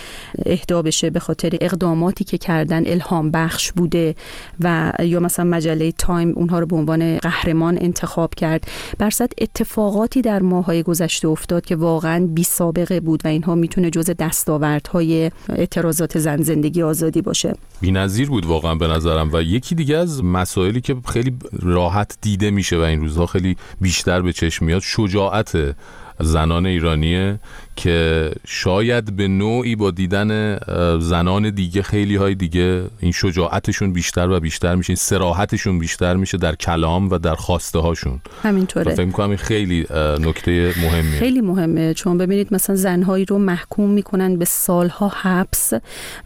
اهدا 0.47 0.83
بشه 0.83 1.11
به 1.11 1.21
خاطر 1.21 1.53
اقداماتی 1.61 2.25
که 2.25 2.39
کردن 2.39 2.83
الهام 2.87 3.31
بخش 3.31 3.73
بوده 3.73 4.15
و 4.61 4.93
یا 5.03 5.21
مثلا 5.21 5.45
مجله 5.45 5.93
تایم 5.93 6.33
اونها 6.37 6.59
رو 6.59 6.67
به 6.67 6.77
عنوان 6.77 7.19
قهرمان 7.19 7.79
انتخاب 7.81 8.35
کرد. 8.35 8.65
برصد 8.99 9.31
اتفاقاتی 9.39 10.23
در 10.23 10.43
ماهای 10.43 10.83
گذشته 10.83 11.29
افتاد 11.29 11.65
که 11.65 11.77
واقعا 11.77 12.27
بی 12.27 12.45
سابقه 12.45 13.01
بود 13.01 13.21
و 13.25 13.29
اینها 13.29 13.55
می‌تونه 13.55 13.91
جز 13.91 14.11
دستاوردهای 14.11 15.31
اعتراضات 15.49 16.19
زن 16.19 16.43
زندگی 16.43 16.83
آزادی 16.83 17.23
باشه. 17.23 17.55
بی‌نظیر 17.81 18.29
بود 18.29 18.47
واقعا 18.47 18.75
به 18.75 18.87
نظرم 18.87 19.31
و 19.33 19.43
یکی 19.43 19.75
دیگه 19.75 19.97
از 19.97 20.25
مسائلی 20.25 20.81
که 20.81 20.97
خیلی 21.07 21.37
راحت 21.63 22.17
دیده 22.21 22.51
میشه 22.51 22.77
و 22.77 22.81
این 22.81 23.01
روزها 23.01 23.27
خیلی 23.27 23.57
بیشتر 23.81 24.23
به 24.23 24.33
چشم 24.33 24.65
میاد 24.65 24.83
شجاعت 24.83 25.75
زنان 26.21 26.67
ایرانیه 26.67 27.39
که 27.77 28.31
شاید 28.47 29.17
به 29.17 29.29
نوعی 29.29 29.77
با 29.77 29.91
دیدن 29.91 30.59
زنان 30.99 31.51
دیگه 31.51 31.83
خیلی 31.83 32.17
های 32.17 32.35
دیگه 32.35 32.85
این 33.01 33.13
شجاعتشون 33.13 33.93
بیشتر 33.93 34.31
و 34.31 34.41
بیشتر 34.41 34.75
میشه 34.75 34.91
این 34.91 34.97
سراحتشون 34.97 35.79
بیشتر 35.79 36.17
میشه 36.17 36.39
در 36.39 36.55
کلام 36.55 37.11
و 37.11 37.19
در 37.19 37.35
خواسته 37.35 37.79
هاشون 37.79 38.21
همینطوره 38.43 38.95
فکر 38.95 39.05
می‌کنم 39.05 39.29
این 39.29 39.39
خیلی 39.39 39.87
نکته 40.21 40.75
مهمیه. 40.83 41.19
خیلی 41.19 41.41
مهمه. 41.41 41.95
چون 41.95 42.19
ببینید 42.19 42.55
مثلا 42.55 42.77
زنهایی 42.77 43.25
رو 43.25 43.39
محکوم 43.39 43.91
می‌کنن 43.91 44.37
به 44.37 44.45
سالها 44.45 45.09
حبس 45.09 45.73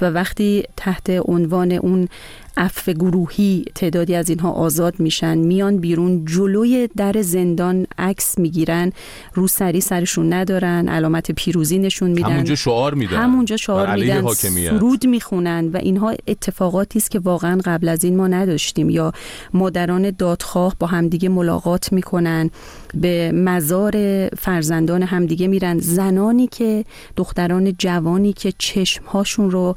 و 0.01 0.11
وقتی 0.11 0.62
تحت 0.77 1.11
عنوان 1.11 1.72
اون 1.72 2.09
عفو 2.58 2.92
گروهی 2.92 3.64
تعدادی 3.74 4.14
از 4.14 4.28
اینها 4.28 4.50
آزاد 4.50 5.00
میشن. 5.00 5.38
میان 5.38 5.76
بیرون 5.76 6.24
جلوی 6.24 6.88
در 6.96 7.22
زندان 7.22 7.86
عکس 7.98 8.38
می‌گیرن. 8.38 8.92
رو 9.34 9.48
سری 9.48 9.80
سرشون 9.80 10.32
ندارن 10.32 10.88
علامت 10.88 11.32
پیروزی 11.32 11.78
نشون 11.78 12.10
میدن. 12.10 12.30
همونجا 12.30 12.54
شعار 12.54 12.94
میدن. 12.94 13.16
همونجا 13.16 13.56
شعار 13.56 13.94
میدن. 13.94 14.32
سرود 14.34 15.06
می‌خونن 15.06 15.68
و 15.68 15.76
اینها 15.76 16.14
اتفاقاتی 16.26 16.98
است 16.98 17.10
که 17.10 17.18
واقعا 17.18 17.60
قبل 17.64 17.88
از 17.88 18.04
این 18.04 18.16
ما 18.16 18.28
نداشتیم. 18.28 18.90
یا 18.90 19.12
مادران 19.54 20.10
دادخواه 20.10 20.74
با 20.78 20.86
همدیگه 20.86 21.28
ملاقات 21.28 21.92
می‌کنن. 21.92 22.50
به 22.94 23.33
مزار 23.33 24.29
فرزندان 24.29 25.03
همدیگه 25.03 25.48
میرن 25.48 25.79
زنانی 25.79 26.46
که 26.46 26.85
دختران 27.16 27.74
جوانی 27.79 28.33
که 28.33 28.53
چشمهاشون 28.59 29.51
رو 29.51 29.74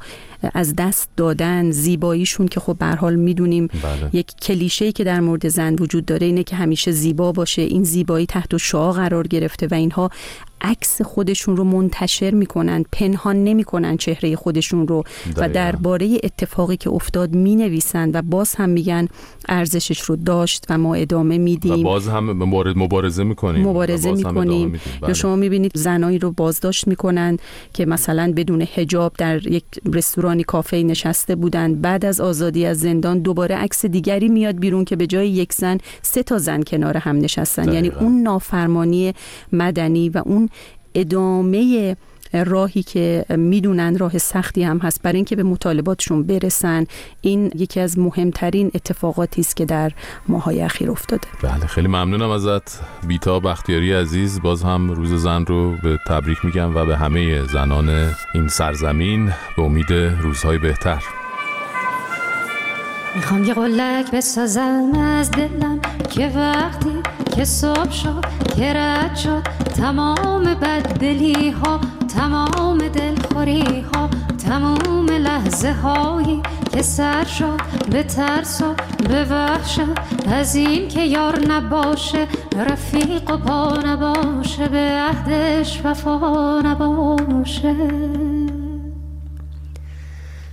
از 0.54 0.76
دست 0.76 1.08
دادن 1.16 1.70
زیباییشون 1.70 2.48
که 2.48 2.60
خب 2.60 2.76
به 2.78 2.86
حال 2.86 3.14
می‌دونیم 3.14 3.66
بله. 3.66 4.10
یک 4.12 4.26
کلیشه 4.42 4.92
که 4.92 5.04
در 5.04 5.20
مورد 5.20 5.48
زن 5.48 5.74
وجود 5.74 6.04
داره 6.04 6.26
اینه 6.26 6.44
که 6.44 6.56
همیشه 6.56 6.90
زیبا 6.90 7.32
باشه 7.32 7.62
این 7.62 7.84
زیبایی 7.84 8.26
تحت 8.26 8.56
شعا 8.56 8.92
قرار 8.92 9.26
گرفته 9.26 9.66
و 9.70 9.74
اینها 9.74 10.10
عکس 10.62 11.02
خودشون 11.02 11.56
رو 11.56 11.64
منتشر 11.64 12.30
می‌کنن 12.30 12.84
پنهان 12.92 13.44
نمی‌کنن 13.44 13.96
چهره 13.96 14.36
خودشون 14.36 14.88
رو 14.88 15.04
و 15.36 15.48
درباره 15.48 16.18
اتفاقی 16.22 16.76
که 16.76 16.90
افتاد 16.90 17.34
می‌نویسن 17.34 18.10
و 18.14 18.22
باز 18.22 18.54
هم 18.54 18.68
میگن 18.68 19.08
ارزشش 19.48 20.00
رو 20.00 20.16
داشت 20.16 20.66
و 20.70 20.78
ما 20.78 20.94
ادامه 20.94 21.38
میدیم. 21.38 21.72
و 21.72 21.82
باز 21.82 22.08
هم 22.08 22.32
مبارزه 22.76 23.24
می‌کنیم. 23.24 23.68
مبارزه 23.68 24.12
می‌کنیم. 24.12 24.74
یا 24.74 24.80
بله. 25.00 25.14
شما 25.14 25.36
می‌بینید 25.36 25.72
زنایی 25.74 26.18
رو 26.18 26.30
بازداشت 26.32 26.88
می‌کنن 26.88 27.36
که 27.74 27.86
مثلا 27.86 28.32
بدون 28.36 28.62
حجاب 28.62 29.12
در 29.18 29.46
یک 29.46 29.64
رستورانی 29.92 30.44
کافه 30.44 30.76
نشسته 30.76 31.34
بودن. 31.34 31.74
بعد 31.74 32.04
از 32.04 32.20
آزادی 32.20 32.66
از 32.66 32.80
زندان 32.80 33.18
دوباره 33.18 33.54
عکس 33.54 33.86
دیگری 33.86 34.28
میاد 34.28 34.58
بیرون 34.58 34.84
که 34.84 34.96
به 34.96 35.06
جای 35.06 35.28
یک 35.28 35.52
زن 35.52 35.78
سه 36.02 36.22
تا 36.22 36.38
زن 36.38 36.62
کنار 36.62 36.96
هم 36.96 37.16
نشستن. 37.18 37.62
دقیقا. 37.62 37.74
یعنی 37.74 37.88
اون 37.88 38.22
نافرمانی 38.22 39.14
مدنی 39.52 40.08
و 40.08 40.22
اون 40.24 40.48
ادامه 40.94 41.96
راهی 42.34 42.82
که 42.82 43.24
می‌دونن 43.28 43.98
راه 43.98 44.18
سختی 44.18 44.62
هم 44.62 44.78
هست. 44.78 45.02
برای 45.02 45.16
اینکه 45.16 45.36
به 45.36 45.42
مطالباتشون 45.42 46.22
برسن 46.22 46.86
این 47.20 47.52
یکی 47.54 47.80
از 47.80 47.98
مهمترین 47.98 48.70
اتفاقاتی 48.74 49.40
است 49.40 49.56
که 49.56 49.64
در 49.64 49.92
ماهای 50.28 50.62
اخیر 50.62 50.90
افتاده. 50.90 51.28
بله 51.42 51.66
خیلی 51.66 51.88
ممنونم 51.88 52.30
ازت. 52.30 52.80
بیتا 53.06 53.40
بختیاری 53.40 53.92
عزیز 53.92 54.42
باز 54.42 54.62
هم 54.62 54.90
روز 54.90 55.12
زن 55.22 55.46
رو 55.46 55.76
به 55.82 55.98
تبریک 56.08 56.44
میگم 56.44 56.76
و 56.76 56.86
به 56.86 56.96
همه 56.96 57.42
زنان 57.46 58.14
این 58.34 58.48
سرزمین 58.48 59.32
به 59.56 59.62
امید 59.62 59.92
روزهای 59.92 60.58
بهتر. 60.58 61.21
می‌خوام 63.14 63.44
یه 63.44 63.54
قلک 63.54 64.10
بسازم 64.10 64.92
از 64.94 65.30
دلم 65.30 65.80
که 66.10 66.32
وقتی 66.36 67.02
که 67.36 67.44
صبح 67.44 67.90
شد 67.90 68.24
که 68.56 68.72
رد 68.72 69.16
شد 69.16 69.42
تمام 69.76 70.44
بددلی 70.44 71.50
ها 71.50 71.80
تمام 72.16 72.78
دلخوری 72.78 73.84
ها 73.94 74.10
تمام 74.46 75.06
لحظه 75.06 75.72
هایی 75.72 76.42
که 76.72 76.82
سر 76.82 77.24
شد 77.24 77.60
به 77.90 78.02
ترس 78.02 78.62
و 78.62 78.74
به 79.08 79.24
وحشت 79.24 79.80
از 80.32 80.54
این 80.54 80.88
که 80.88 81.00
یار 81.00 81.46
نباشه 81.48 82.26
رفیق 82.56 83.30
و 83.30 83.36
پا 83.36 83.76
نباشه 83.76 84.68
به 84.68 84.78
عهدش 84.78 85.80
وفا 85.84 86.60
نباشه. 86.60 87.74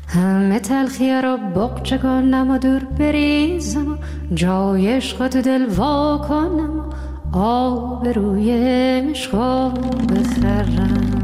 همه 0.09 0.59
تلخی 0.59 1.11
رو 1.11 1.37
بقچه 1.37 1.97
کنم 1.97 2.51
و 2.51 2.57
دور 2.57 2.83
بریزم 2.99 3.91
و 3.91 3.95
جای 4.33 4.87
عشق 4.87 5.27
تو 5.27 5.41
دل 5.41 5.65
وا 5.69 6.25
کنم 6.29 6.79
و 6.79 7.37
آب 7.37 8.07
روی 8.07 9.01
مشقا 9.01 9.69
بخرم. 9.69 11.23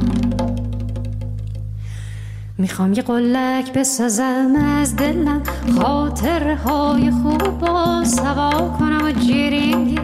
می‌خوام 2.58 2.94
یه 2.94 3.02
قلک 3.02 3.74
بسازم 3.74 4.54
از 4.82 4.96
دلم 4.96 5.44
خاطر 5.80 6.54
های 6.54 7.12
خوب 7.12 7.60
با 7.60 8.04
سوا 8.04 8.76
کنم 8.80 9.06
و 9.06 9.12
جیرینگی 9.12 10.00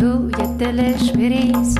توی 0.00 0.56
دلش 0.58 1.12
بریزم. 1.12 1.75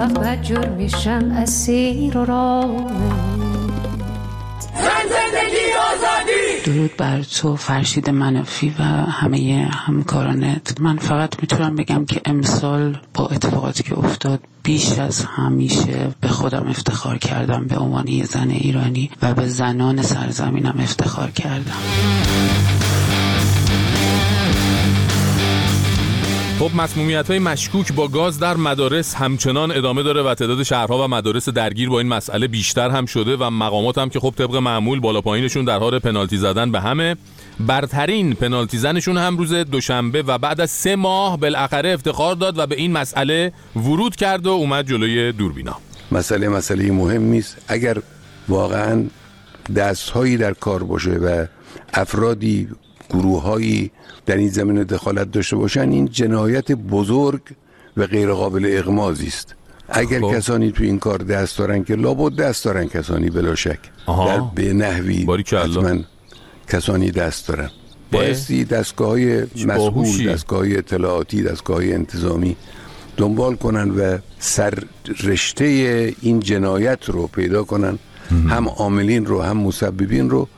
وقت 0.00 0.18
بدجور 0.18 0.68
میشم 0.68 1.32
اسیر 1.36 2.18
و 2.18 2.24
رامت. 2.24 2.90
زندگی 5.10 5.66
آزادی. 5.92 6.62
درود 6.64 6.96
بر 6.96 7.22
تو 7.22 7.56
فرشید 7.56 8.10
منفی 8.10 8.74
و 8.78 8.82
همه 8.82 9.68
همکارانت. 9.72 10.80
من 10.80 10.96
فقط 10.96 11.40
می‌تونم 11.40 11.76
بگم 11.76 12.04
که 12.04 12.20
امسال 12.24 12.98
با 13.14 13.26
اتفاقاتی 13.26 13.82
که 13.82 13.98
افتاد 13.98 14.40
بیش 14.62 14.98
از 14.98 15.24
همیشه 15.24 16.08
به 16.20 16.28
خودم 16.28 16.66
افتخار 16.68 17.18
کردم 17.18 17.66
به 17.66 17.76
عنوان 17.76 18.08
یه 18.08 18.24
زن 18.24 18.50
ایرانی 18.50 19.10
و 19.22 19.34
به 19.34 19.48
زنان 19.48 20.02
سرزمینم 20.02 20.76
افتخار 20.78 21.30
کردم. 21.30 21.80
خب 26.60 26.70
مسمومیت 26.76 27.30
های 27.30 27.38
مشکوک 27.38 27.92
با 27.92 28.08
گاز 28.08 28.38
در 28.38 28.56
مدارس 28.56 29.14
همچنان 29.14 29.70
ادامه 29.70 30.02
داره 30.02 30.22
و 30.22 30.34
تعداد 30.34 30.62
شهرها 30.62 31.04
و 31.04 31.08
مدارس 31.08 31.48
درگیر 31.48 31.88
با 31.88 31.98
این 31.98 32.08
مسئله 32.08 32.48
بیشتر 32.48 32.90
هم 32.90 33.06
شده 33.06 33.36
و 33.36 33.50
مقامات 33.50 33.98
هم 33.98 34.08
که 34.08 34.20
خب 34.20 34.34
طبق 34.36 34.56
معمول 34.56 35.00
بالا 35.00 35.20
پایینشون 35.20 35.64
در 35.64 35.78
حال 35.78 35.98
پنالتی 35.98 36.36
زدن 36.36 36.72
به 36.72 36.80
همه. 36.80 37.16
برترین 37.60 38.34
پنالتی 38.34 38.78
زنشون 38.78 39.16
هم 39.16 39.36
روز 39.36 39.54
دوشنبه 39.54 40.22
و 40.22 40.38
بعد 40.38 40.60
از 40.60 40.70
سه 40.70 40.96
ماه 40.96 41.36
بالاخره 41.36 41.92
افتخار 41.92 42.34
داد 42.34 42.58
و 42.58 42.66
به 42.66 42.76
این 42.76 42.92
مسئله 42.92 43.52
ورود 43.76 44.16
کرد 44.16 44.46
و 44.46 44.50
اومد 44.50 44.88
جلوی 44.88 45.32
دوربینا. 45.32 45.76
مسئله 46.12 46.48
مسئله 46.48 46.92
مهمی 46.92 47.38
است. 47.38 47.56
اگر 47.68 47.96
واقعا 48.48 49.04
دستهایی 49.76 50.36
در 50.36 50.52
کار 50.52 50.82
باشه 50.82 51.10
و 51.12 51.46
افرادی 51.94 52.68
گروههایی 53.10 53.90
در 54.26 54.36
این 54.36 54.48
زمینه 54.48 54.84
دخالت 54.84 55.30
داشته 55.30 55.56
باشن 55.56 55.90
این 55.90 56.08
جنایت 56.08 56.72
بزرگ 56.72 57.40
و 57.96 58.06
غیر 58.06 58.32
قابل 58.32 58.70
اغمازی 58.78 59.26
است 59.26 59.54
اگر 59.88 60.20
خب. 60.20 60.34
کسانی 60.36 60.72
تو 60.72 60.84
این 60.84 60.98
کار 60.98 61.18
دست 61.18 61.58
دارن 61.58 61.84
که 61.84 61.94
لابد 61.94 62.36
دست 62.36 62.64
دارن 62.64 62.88
کسانی 62.88 63.30
بلا 63.30 63.54
شک 63.54 63.78
آها. 64.06 64.36
در 64.36 64.40
به 64.54 64.72
نحوی 64.72 65.26
حتما 65.52 65.98
کسانی 66.68 67.10
دست 67.10 67.48
دارن 67.48 67.70
بایستی 68.12 68.64
دستگاه 68.64 69.08
های 69.08 69.42
مسئول. 69.66 70.32
دستگاه 70.32 70.58
های 70.58 70.76
اطلاعاتی 70.76 71.42
دستگاه 71.42 71.76
های 71.76 71.94
انتظامی 71.94 72.56
دنبال 73.16 73.56
کنن 73.56 73.90
و 73.90 74.18
سر 74.38 74.74
رشته 75.24 75.64
این 76.22 76.40
جنایت 76.40 77.08
رو 77.08 77.26
پیدا 77.26 77.64
کنن 77.64 77.98
هم 78.48 78.68
عاملین 78.68 79.26
رو 79.26 79.42
هم 79.42 79.56
مسببین 79.56 80.30
رو 80.30 80.48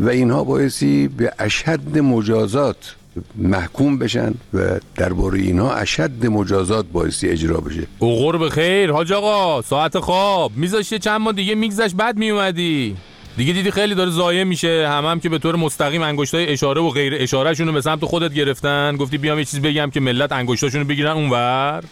و 0.00 0.08
اینها 0.08 0.44
بایستی 0.44 1.08
به 1.08 1.32
اشد 1.38 1.98
مجازات 1.98 2.94
محکوم 3.36 3.98
بشن 3.98 4.34
و 4.54 4.58
درباره 4.96 5.38
اینها 5.38 5.74
اشد 5.74 6.26
مجازات 6.26 6.86
بایستی 6.92 7.28
اجرا 7.28 7.60
بشه. 7.60 7.86
اوغور 7.98 8.38
به 8.38 8.50
خیر 8.50 8.92
حاج 8.92 9.12
آقا 9.12 9.62
ساعت 9.62 9.98
خواب. 9.98 10.52
میذاشتی 10.56 10.98
چند 10.98 11.20
ماه 11.20 11.32
دیگه 11.32 11.54
میگذشت 11.54 11.94
بعد 11.94 12.16
میومدی. 12.16 12.96
دیگه 13.36 13.52
دیدی 13.52 13.70
خیلی 13.70 13.94
داره 13.94 14.10
ضایع 14.10 14.44
میشه. 14.44 14.88
هم 14.88 15.04
هم 15.04 15.20
که 15.20 15.28
به 15.28 15.38
طور 15.38 15.56
مستقیم 15.56 16.02
انگشتای 16.02 16.52
اشاره 16.52 16.80
و 16.80 16.90
غیر 16.90 17.14
اشارهشون 17.16 17.66
رو 17.66 17.72
به 17.72 17.80
سمت 17.80 18.04
خودت 18.04 18.34
گرفتن. 18.34 18.96
گفتی 18.96 19.18
بیام 19.18 19.38
یه 19.38 19.44
چیز 19.44 19.60
بگم 19.60 19.90
که 19.90 20.00
ملت 20.00 20.32
انگشتاشون 20.32 20.80
رو 20.80 20.86
بگیرن 20.86 21.12
اونور. 21.12 21.84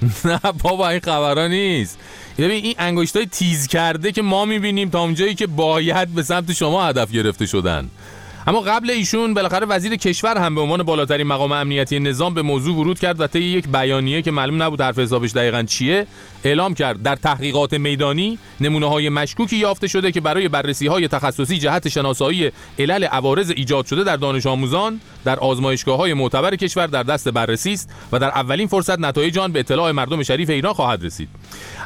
نه 0.24 0.40
بابا 0.62 0.88
این 0.88 1.00
خبرا 1.00 1.48
نیست. 1.48 1.98
ببین 2.40 2.64
این 2.64 2.74
انگشتای 2.78 3.26
تیز 3.26 3.66
کرده 3.66 4.12
که 4.12 4.22
ما 4.22 4.44
می‌بینیم 4.44 4.90
تا 4.90 5.00
اونجایی 5.02 5.34
که 5.34 5.46
باید 5.46 6.08
به 6.08 6.22
سمت 6.22 6.52
شما 6.52 6.84
هدف 6.84 7.12
گرفته 7.12 7.46
شدن. 7.46 7.90
اما 8.46 8.60
قبل 8.60 8.90
ایشون 8.90 9.34
بالاخره 9.34 9.66
وزیر 9.66 9.96
کشور 9.96 10.38
هم 10.38 10.54
به 10.54 10.60
عنوان 10.60 10.82
بالاترین 10.82 11.26
مقام 11.26 11.52
امنیتی 11.52 12.00
نظام 12.00 12.34
به 12.34 12.42
موضوع 12.42 12.76
ورود 12.76 12.98
کرد 12.98 13.20
و 13.20 13.26
طی 13.26 13.40
یک 13.40 13.68
بیانیه 13.68 14.22
که 14.22 14.30
معلوم 14.30 14.62
نبود 14.62 14.80
حرف 14.80 14.98
حسابش 14.98 15.32
دقیقا 15.32 15.62
چیه 15.62 16.06
اعلام 16.44 16.74
کرد. 16.74 17.02
در 17.02 17.16
تحقیقات 17.16 17.74
میدانی 17.74 18.38
نمونه 18.60 18.88
های 18.88 19.08
مشکوکی 19.08 19.56
یافته 19.56 19.86
شده 19.86 20.12
که 20.12 20.20
برای 20.20 20.48
بررسی 20.48 20.86
های 20.86 21.08
تخصصی 21.08 21.58
جهت 21.58 21.88
شناسایی 21.88 22.52
علل 22.78 23.04
عوارض 23.04 23.50
ایجاد 23.50 23.86
شده 23.86 24.04
در 24.04 24.16
دانش 24.16 24.46
آموزان 24.46 25.00
در 25.24 25.38
آزمایشگاه 25.38 25.98
های 25.98 26.14
معتبر 26.14 26.56
کشور 26.56 26.86
در 26.86 27.02
دست 27.02 27.28
بررسی 27.28 27.72
است 27.72 27.90
و 28.12 28.18
در 28.18 28.28
اولین 28.28 28.68
فرصت 28.68 28.98
نتایج 28.98 29.38
آن 29.38 29.52
به 29.52 29.60
اطلاع 29.60 29.90
مردم 29.90 30.22
شریف 30.22 30.50
ایران 30.50 30.72
خواهد 30.72 31.04
رسید. 31.04 31.28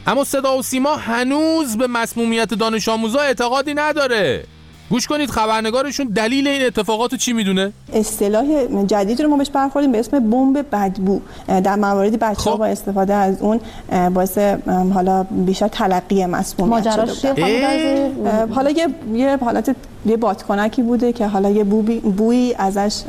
اما 0.06 0.24
صدا 0.24 0.56
و 0.58 0.62
سیما 0.62 0.96
هنوز 0.96 1.78
به 1.78 1.86
مسمومیت 1.86 2.54
دانش 2.54 2.88
آموزا 2.88 3.18
اعتقادی 3.18 3.74
نداره. 3.74 4.44
گوش 4.90 5.06
کنید 5.06 5.30
خبرنگارشون 5.30 6.06
دلیل 6.06 6.48
این 6.48 6.66
اتفاقات 6.66 7.14
چی 7.14 7.32
می‌دونه؟ 7.32 7.72
اصطلاح 7.92 8.44
جدید 8.86 9.22
رو 9.22 9.28
ما 9.28 9.36
بهش 9.36 9.50
برخوردیم 9.50 9.92
به 9.92 9.98
اسم 9.98 10.30
بمب 10.30 10.70
بدبو. 10.72 11.20
در 11.46 11.76
مواردی 11.76 12.16
بچه 12.16 12.40
خب. 12.40 12.56
با 12.56 12.66
استفاده 12.66 13.14
از 13.14 13.42
اون 13.42 13.60
باعث 14.14 14.38
حالا 14.94 15.22
بیشتر 15.22 15.68
تلقی 15.68 16.26
مسمومیت 16.26 16.86
ماجراش 16.86 17.22
شده 17.22 18.10
حالا 18.54 18.70
یه 18.70 18.88
یه 19.14 19.36
حالت 19.36 19.76
یه 20.06 20.16
بادکنکی 20.16 20.82
بوده 20.82 21.12
که 21.12 21.26
حالا 21.26 21.50
یه 21.50 21.64
بوی 21.64 22.00
بویی 22.00 22.54
ازش 22.54 23.02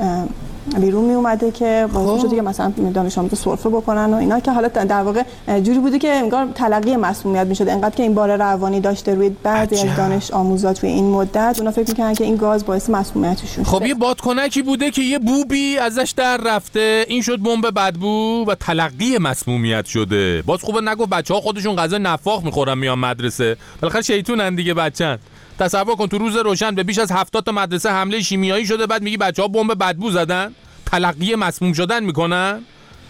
بیرون 0.82 1.06
می 1.06 1.14
اومده 1.14 1.52
که 1.52 1.88
باعث 1.94 2.22
شده 2.22 2.36
که 2.36 2.42
مثلا 2.42 2.74
دانش 2.94 3.18
آموزا 3.18 3.36
سرفه 3.36 3.70
بکنن 3.70 4.14
و 4.14 4.18
اینا 4.18 4.40
که 4.40 4.52
حالا 4.52 4.68
در 4.68 5.02
واقع 5.02 5.24
جوری 5.60 5.80
بوده 5.80 6.00
که 6.00 6.12
انگار 6.12 6.48
تلقی 6.56 6.96
مسمومیت 6.96 7.48
می‌شد. 7.48 7.70
انقدر 7.70 7.96
که 7.96 8.04
این 8.04 8.14
بار 8.14 8.38
روانی 8.38 8.80
داشته 8.80 9.16
روی 9.16 9.30
بعضی 9.44 9.76
از 9.76 9.96
دانش 9.98 10.32
آموزا 10.32 10.74
توی 10.74 10.90
این 10.90 11.10
مدت 11.10 11.56
اونا 11.60 11.72
فکر 11.72 11.90
می‌کنن 11.90 12.14
که 12.14 12.24
این 12.24 12.36
گاز 12.36 12.66
باعث 12.66 12.90
مسمومیتشون 12.90 13.48
شده. 13.48 13.64
خب 13.64 13.86
یه 13.86 13.94
بادکنکی 13.94 14.62
بوده 14.62 14.92
که 14.92 15.02
یه 15.02 15.20
بوبی 15.20 15.78
ازش 15.78 16.14
در 16.18 16.38
رفته. 16.38 17.06
این 17.08 17.22
شد 17.22 17.40
بمب 17.40 17.80
بدبو 17.80 18.46
و 18.48 18.56
تلقی 18.56 19.18
مسمومیت 19.18 19.86
شده. 19.86 20.42
باز 20.46 20.62
خوبه 20.62 20.82
نگفت 20.82 21.10
بچه 21.10 21.34
ها 21.34 21.42
خودشون 21.42 21.76
غذا 21.76 21.98
نفاخ 21.98 22.44
می‌خورن 22.44 22.78
میان 22.78 23.00
مدرسه. 23.00 23.58
بالاخره 23.82 24.02
شیطونن 24.02 24.56
دیگه 24.56 24.74
بچن 24.74 25.20
تصور 25.60 25.96
کن 25.96 26.08
تو 26.08 26.18
روز 26.18 26.36
روشن 26.36 26.76
به 26.76 26.84
بیش 26.84 27.00
از 27.00 27.12
70 27.12 27.44
تا 27.44 27.52
مدرسه 27.52 27.90
حمله 27.90 28.22
شیمیایی 28.22 28.66
شده 28.66 28.88
بعد 28.88 29.02
میگی 29.02 29.18
بچه 29.18 29.42
ها 29.42 29.48
بمب 29.48 29.84
بدبو 29.84 30.12
زدن؟ 30.12 30.54
تلقی 30.86 31.36
مسموم 31.36 31.74
شدن 31.74 32.04
می‌کنن؟ 32.04 32.62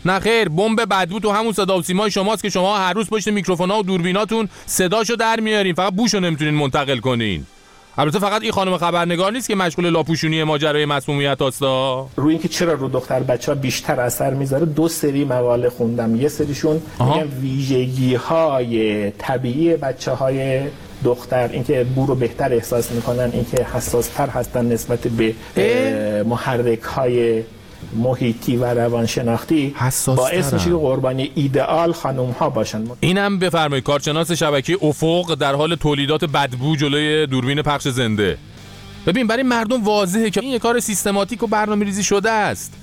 نه 0.06 0.20
خیر 0.20 0.50
بمب 0.50 0.82
بدبو 0.82 1.20
تو 1.20 1.32
همون 1.32 1.54
صدا 1.54 1.78
و 1.78 1.82
سیمای 1.82 2.12
شماست 2.12 2.42
که 2.42 2.50
شما 2.50 2.78
هر 2.78 2.94
روز 2.94 3.10
پشت 3.10 3.28
میکروفونا 3.28 3.80
و 3.80 3.84
دوربیناتون 3.84 4.50
صداشو 4.66 5.16
در 5.16 5.40
میارین 5.40 5.74
فقط 5.74 5.94
بوشو 5.94 6.20
نمی‌تونین 6.20 6.54
منتقل 6.54 6.98
کنین. 6.98 7.46
البته 7.98 8.20
فقط 8.20 8.42
این 8.42 8.52
خانم 8.52 8.78
خبرنگار 8.78 9.32
نیست 9.32 9.48
که 9.48 9.56
مشغول 9.56 9.90
لاپوشونی 9.90 10.44
ماجرای 10.44 10.86
مسمومیت 10.86 11.42
هستا 11.42 12.08
روی 12.16 12.34
اینکه 12.34 12.48
چرا 12.48 12.74
رو 12.74 12.90
دختر 12.90 13.20
بچه 13.20 13.52
ها 13.52 13.56
بیشتر 13.56 14.00
اثر 14.00 14.34
می‌ذاره 14.34 14.66
دو 14.66 14.88
سری 14.88 15.26
مقاله 15.26 15.70
خوندم. 15.70 16.16
یه 16.16 16.28
سریشون. 16.28 16.82
میگن 17.00 17.28
ویژگی 17.42 18.16
های 18.16 19.12
طبیعی 19.12 19.76
بچه 19.76 20.12
های 20.12 20.62
دختر 21.06 21.50
اینکه 21.52 21.84
بو 21.96 22.06
رو 22.06 22.16
بهتر 22.16 22.54
احساس 22.54 22.92
می‌کنن 22.92 23.30
اینکه 23.34 23.64
حساس 23.74 24.08
تر 24.08 24.30
هستن 24.30 24.66
نسبت 24.66 25.00
به 25.00 25.34
محرک 26.24 26.82
های 26.82 27.44
محیطی 27.96 28.58
و 28.58 28.66
روانشناختی 28.66 29.76
باعث 30.06 30.54
میشه 30.54 30.66
که 30.66 30.76
قربانی 30.76 31.32
ایدئال 31.36 31.92
خانم 31.92 32.32
ها 32.40 32.50
باشن. 32.50 32.84
اینم 33.00 33.40
بفرمایید 33.40 33.84
کارشناس 33.84 34.32
شبکه 34.32 34.78
افق 34.82 35.36
در 35.36 35.56
حال 35.56 35.76
تولیدات 35.76 36.26
بدبو 36.26 36.76
جلوی 36.76 37.28
دوربین 37.28 37.62
پخش 37.62 37.88
زنده. 37.88 38.38
ببین 39.08 39.28
برای 39.28 39.44
مردم 39.44 39.84
واضحه 39.84 40.30
که 40.30 40.42
این 40.42 40.52
یه 40.52 40.60
کار 40.60 40.80
سیستماتیک 40.80 41.44
و 41.44 41.48
برنامه 41.48 41.86
ریزی 41.86 42.04
شده 42.04 42.32
است. 42.32 42.74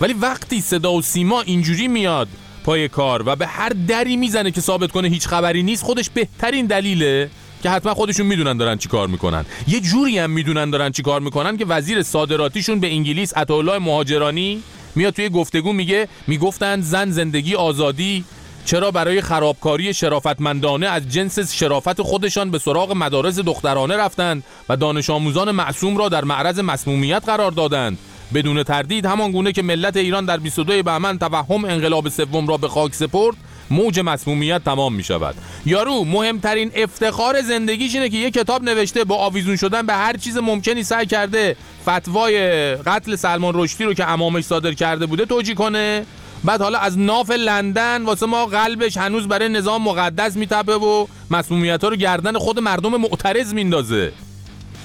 ولی 0.00 0.12
وقتی 0.12 0.60
صدا 0.60 0.92
و 0.92 1.02
سیما 1.02 1.40
اینجوری 1.40 1.88
میاد 1.88 2.28
پای 2.64 2.88
کار 2.88 3.22
و 3.26 3.36
به 3.36 3.46
هر 3.46 3.72
دری 3.88 4.16
می‌زنه 4.16 4.50
که 4.50 4.60
ثابت 4.60 4.90
کنه 4.90 5.08
هیچ 5.08 5.26
خبری 5.26 5.62
نیست 5.62 5.82
خودش 5.82 6.10
بهترین 6.10 6.66
دلیله. 6.66 7.30
که 7.62 7.70
حتما 7.70 7.94
خودشون 7.94 8.26
می‌دونن 8.26 8.56
دارن 8.56 8.76
چی 8.76 8.88
کار 8.88 9.08
می‌کنن. 9.08 9.44
یه 9.68 9.80
جوری 9.80 10.18
هم 10.18 10.30
می‌دونن 10.30 10.70
دارن 10.70 10.90
چی 10.90 11.02
کار 11.02 11.20
می‌کنن 11.20 11.56
که 11.56 11.64
وزیر 11.64 12.02
صادراتیشون 12.02 12.80
به 12.80 12.86
انگلیس 12.92 13.36
عطاالله 13.36 13.78
مهاجرانی 13.78 14.62
میاد 14.94 15.14
توی 15.14 15.28
گفتگو 15.28 15.72
میگه 15.72 16.08
می‌گفتن 16.26 16.80
زن 16.80 17.10
زندگی 17.10 17.54
آزادی 17.54 18.24
چرا 18.64 18.90
برای 18.90 19.20
خرابکاری 19.20 19.94
شرافتمندانه 19.94 20.86
از 20.86 21.08
جنس 21.08 21.54
شرافت 21.54 22.02
خودشان 22.02 22.50
به 22.50 22.58
سراغ 22.58 22.92
مدارس 22.92 23.38
دخترانه 23.38 23.96
رفتند 23.96 24.44
و 24.68 24.76
دانش 24.76 25.10
آموزان 25.10 25.50
معصوم 25.50 25.96
را 25.96 26.08
در 26.08 26.24
معرض 26.24 26.58
مسمومیت 26.58 27.22
قرار 27.26 27.50
دادند. 27.50 27.98
بدون 28.34 28.62
تردید 28.62 29.06
همان 29.06 29.32
گونه 29.32 29.52
که 29.52 29.62
ملت 29.62 29.96
ایران 29.96 30.24
در 30.24 30.36
22 30.36 30.82
بهمن 30.82 31.18
توهم 31.18 31.64
انقلاب 31.64 32.08
سوم 32.08 32.46
را 32.46 32.56
به 32.56 32.68
خاک 32.68 32.94
سپرد 32.94 33.36
موج 33.70 34.00
مسمومیت 34.00 34.64
تمام 34.64 34.94
می 34.94 35.04
شود 35.04 35.34
یارو 35.66 36.04
مهمترین 36.04 36.70
افتخار 36.74 37.42
زندگیش 37.42 37.94
اینه 37.94 38.08
که 38.08 38.16
یه 38.16 38.30
کتاب 38.30 38.62
نوشته 38.62 39.04
با 39.04 39.16
آویزون 39.16 39.56
شدن 39.56 39.86
به 39.86 39.92
هر 39.92 40.16
چیز 40.16 40.36
ممکنی 40.36 40.82
سعی 40.82 41.06
کرده 41.06 41.56
فتوای 41.88 42.74
قتل 42.74 43.16
سلمان 43.16 43.52
رشدی 43.56 43.84
رو 43.84 43.94
که 43.94 44.10
امامش 44.10 44.44
صادر 44.44 44.72
کرده 44.72 45.06
بوده 45.06 45.24
توجیه 45.24 45.54
کنه. 45.54 46.06
بعد 46.44 46.62
حالا 46.62 46.78
از 46.78 46.98
ناف 46.98 47.30
لندن 47.30 48.02
واسه 48.02 48.26
ما 48.26 48.46
قلبش 48.46 48.96
هنوز 48.96 49.28
برای 49.28 49.48
نظام 49.48 49.82
مقدس 49.82 50.36
میتپه 50.36 50.74
و 50.74 51.06
مسمومیت 51.30 51.84
ها 51.84 51.88
رو 51.88 51.96
گردن 51.96 52.38
خود 52.38 52.58
مردم 52.58 52.96
معترض 52.96 53.54
میندازه. 53.54 54.12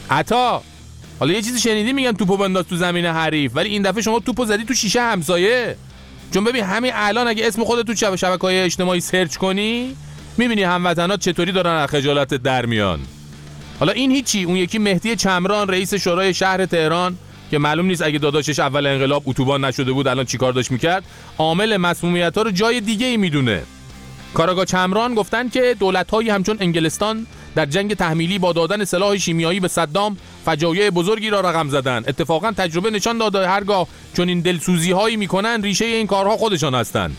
عطا 0.10 0.62
حالا 1.20 1.34
یه 1.34 1.42
چیزی 1.42 1.60
شنیدی 1.60 1.94
میگن 1.94 2.12
توپو 2.12 2.38
بنداز 2.38 2.66
تو 2.66 2.76
زمین 2.76 3.06
حریف 3.06 3.52
ولی 3.56 3.70
این 3.70 3.82
دفعه 3.82 4.02
شما 4.02 4.20
توپو 4.20 4.46
زدی 4.46 4.64
تو 4.64 4.74
شیشه 4.74 5.02
همسایه؟ 5.02 5.76
چون 6.34 6.44
ببین 6.44 6.64
همین 6.64 6.92
الان 6.96 7.28
اگه 7.28 7.48
اسم 7.48 7.64
خودت 7.64 7.88
تو 7.88 7.96
شب 7.96 8.16
شبکه 8.16 8.42
های 8.42 8.60
اجتماعی 8.60 9.00
سرچ 9.00 9.36
کنی 9.36 9.96
می‌بینی 10.38 10.64
هموطنات 10.64 11.20
چطوری 11.20 11.52
دارن 11.52 11.72
از 11.72 11.90
خجالت 11.90 12.34
در 12.34 12.66
میان. 12.66 13.00
حالا 13.80 13.92
این 13.92 14.12
هیچی 14.12 14.44
اون 14.44 14.56
یکی 14.56 14.80
مهدی 14.80 15.16
چمران 15.16 15.68
رئیس 15.68 15.94
شورای 15.94 16.34
شهر 16.34 16.66
تهران 16.66 17.18
که 17.52 17.58
معلوم 17.58 17.86
نیست 17.86 18.02
اگه 18.02 18.20
داداشش 18.20 18.60
اول 18.60 18.86
انقلاب 18.86 19.24
اتوبان 19.26 19.66
نشده 19.66 19.92
بود 19.92 20.08
الان 20.08 20.26
چیکار 20.26 20.54
داشت 20.54 20.72
می‌کرد؟ 20.72 21.04
عامل 21.38 21.78
مسمومیت 21.78 22.38
ها 22.38 22.42
رو 22.42 22.52
جای 22.52 22.82
دیگه 22.82 23.08
ای 23.08 23.18
می‌دونه. 23.18 23.64
کاراگاه 24.36 24.66
چمران 24.66 25.16
گفتن 25.16 25.50
که 25.50 25.76
دولت 25.80 26.14
همچون 26.14 26.58
انگلستان 26.60 27.28
در 27.56 27.66
جنگ 27.66 27.94
تحمیلی 27.94 28.40
با 28.40 28.54
دادن 28.54 28.86
سلاح 28.86 29.18
شیمیایی 29.18 29.60
به 29.60 29.68
صدام 29.68 30.18
فجایع 30.46 30.90
بزرگی 30.90 31.30
را 31.30 31.40
رقم 31.40 31.70
زدن. 31.70 32.04
اتفاقا 32.08 32.52
تجربه 32.52 32.90
نشان 32.92 33.18
داده 33.18 33.48
هرگاه 33.48 33.88
چون 34.14 34.30
این 34.30 34.40
دلسوزی 34.40 34.92
هایی 34.92 35.18
می‌کنن 35.18 35.62
ریشه 35.62 35.86
این 35.86 36.08
کارها 36.08 36.38
خودشان 36.38 36.76
هستند 36.76 37.18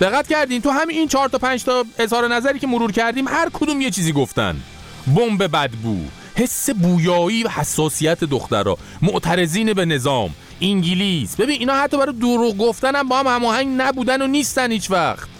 دقت 0.00 0.28
کردین 0.28 0.62
تو 0.62 0.70
همین 0.70 0.96
این 0.96 1.08
چهار 1.08 1.28
تا 1.28 1.38
پنج 1.38 1.64
تا 1.64 1.84
اظهار 1.98 2.28
نظری 2.28 2.58
که 2.58 2.66
مرور 2.66 2.92
کردیم 2.92 3.28
هر 3.28 3.48
کدوم 3.52 3.80
یه 3.80 3.90
چیزی 3.90 4.12
گفتن. 4.12 4.56
بمب 5.16 5.42
بدبو 5.42 5.96
حس 6.34 6.70
بویایی 6.70 7.42
و 7.42 7.48
حساسیت 7.48 8.24
دخترها. 8.24 8.78
معترضین 9.02 9.72
به 9.72 9.84
نظام 9.84 10.34
انگلیس. 10.60 11.36
ببین 11.36 11.60
اینا 11.60 11.74
حتی 11.74 11.96
برای 11.96 12.14
دروغ 12.14 12.56
گفتن 12.56 12.96
هم 12.96 13.08
با 13.08 13.18
هم 13.18 13.26
هماهنگ 13.26 13.68
نبودن 13.80 14.22
و 14.22 14.26
نیستن 14.26 14.72
هیچ 14.72 14.90
وقت. 14.90 15.39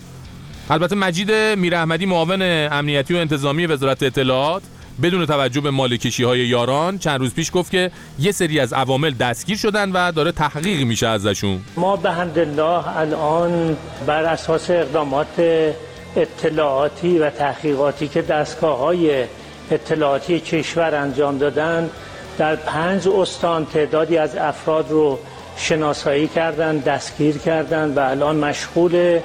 البته 0.70 0.96
مجید 0.96 1.32
میراحمدی 1.32 2.06
معاون 2.06 2.42
امنیتی 2.72 3.14
و 3.14 3.16
انتظامی 3.16 3.66
وزارت 3.66 4.02
اطلاعات 4.02 4.62
بدون 5.02 5.26
توجه 5.26 5.60
به 5.60 5.70
مالکشی 5.70 6.22
های 6.24 6.38
یاران 6.38 6.98
چند 6.98 7.20
روز 7.20 7.34
پیش 7.34 7.50
گفت 7.54 7.70
که 7.70 7.90
یه 8.18 8.32
سری 8.32 8.60
از 8.60 8.72
عوامل 8.72 9.10
دستگیر 9.10 9.56
شدن 9.56 9.92
و 9.92 10.12
داره 10.12 10.32
تحقیق 10.32 10.82
میشه 10.82 11.06
ازشون. 11.06 11.60
ما 11.76 11.96
به 11.96 12.18
الله 12.18 12.98
الان 12.98 13.76
بر 14.06 14.24
اساس 14.24 14.70
اقدامات 14.70 15.40
اطلاعاتی 16.16 17.18
و 17.18 17.30
تحقیقاتی 17.30 18.08
که 18.08 18.22
دستگاه 18.22 18.78
های 18.78 19.24
اطلاعاتی 19.70 20.40
کشور 20.40 20.94
انجام 20.94 21.38
دادن 21.38 21.90
در 22.38 22.56
پنج 22.56 23.08
استان 23.08 23.66
تعدادی 23.66 24.18
از 24.18 24.36
افراد 24.36 24.90
رو 24.90 25.18
شناسایی 25.56 26.28
کردن 26.28 26.78
دستگیر 26.78 27.38
کردن 27.38 27.94
و 27.94 27.98
الان 27.98 28.36
مشغول 28.36 29.20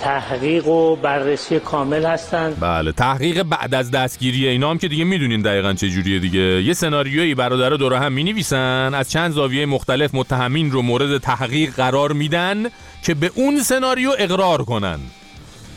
تحقیق 0.00 0.68
و 0.68 0.96
بررسی 0.96 1.60
کامل 1.60 2.04
هستند. 2.04 2.56
بله 2.60 2.92
تحقیق 2.92 3.42
بعد 3.42 3.74
از 3.74 3.90
دستگیری 3.90 4.48
اینا 4.48 4.70
هم 4.70 4.78
که 4.78 4.88
دیگه 4.88 5.04
می‌دونین 5.04 5.42
دقیقا 5.42 5.72
چه 5.72 5.90
جوریه 5.90 6.18
دیگه. 6.18 6.62
یه 6.62 6.72
سناریویی 6.72 7.34
برادر 7.34 7.70
دور 7.70 7.94
هم 7.94 8.12
می‌نویسن 8.12 8.94
از 8.94 9.10
چند 9.10 9.32
زاویه 9.32 9.66
مختلف 9.66 10.14
متهمین 10.14 10.70
رو 10.70 10.82
مورد 10.82 11.18
تحقیق 11.18 11.74
قرار 11.74 12.12
میدن 12.12 12.66
که 13.02 13.14
به 13.14 13.30
اون 13.34 13.62
سناریو 13.62 14.10
اقرار 14.18 14.64
کنن. 14.64 14.98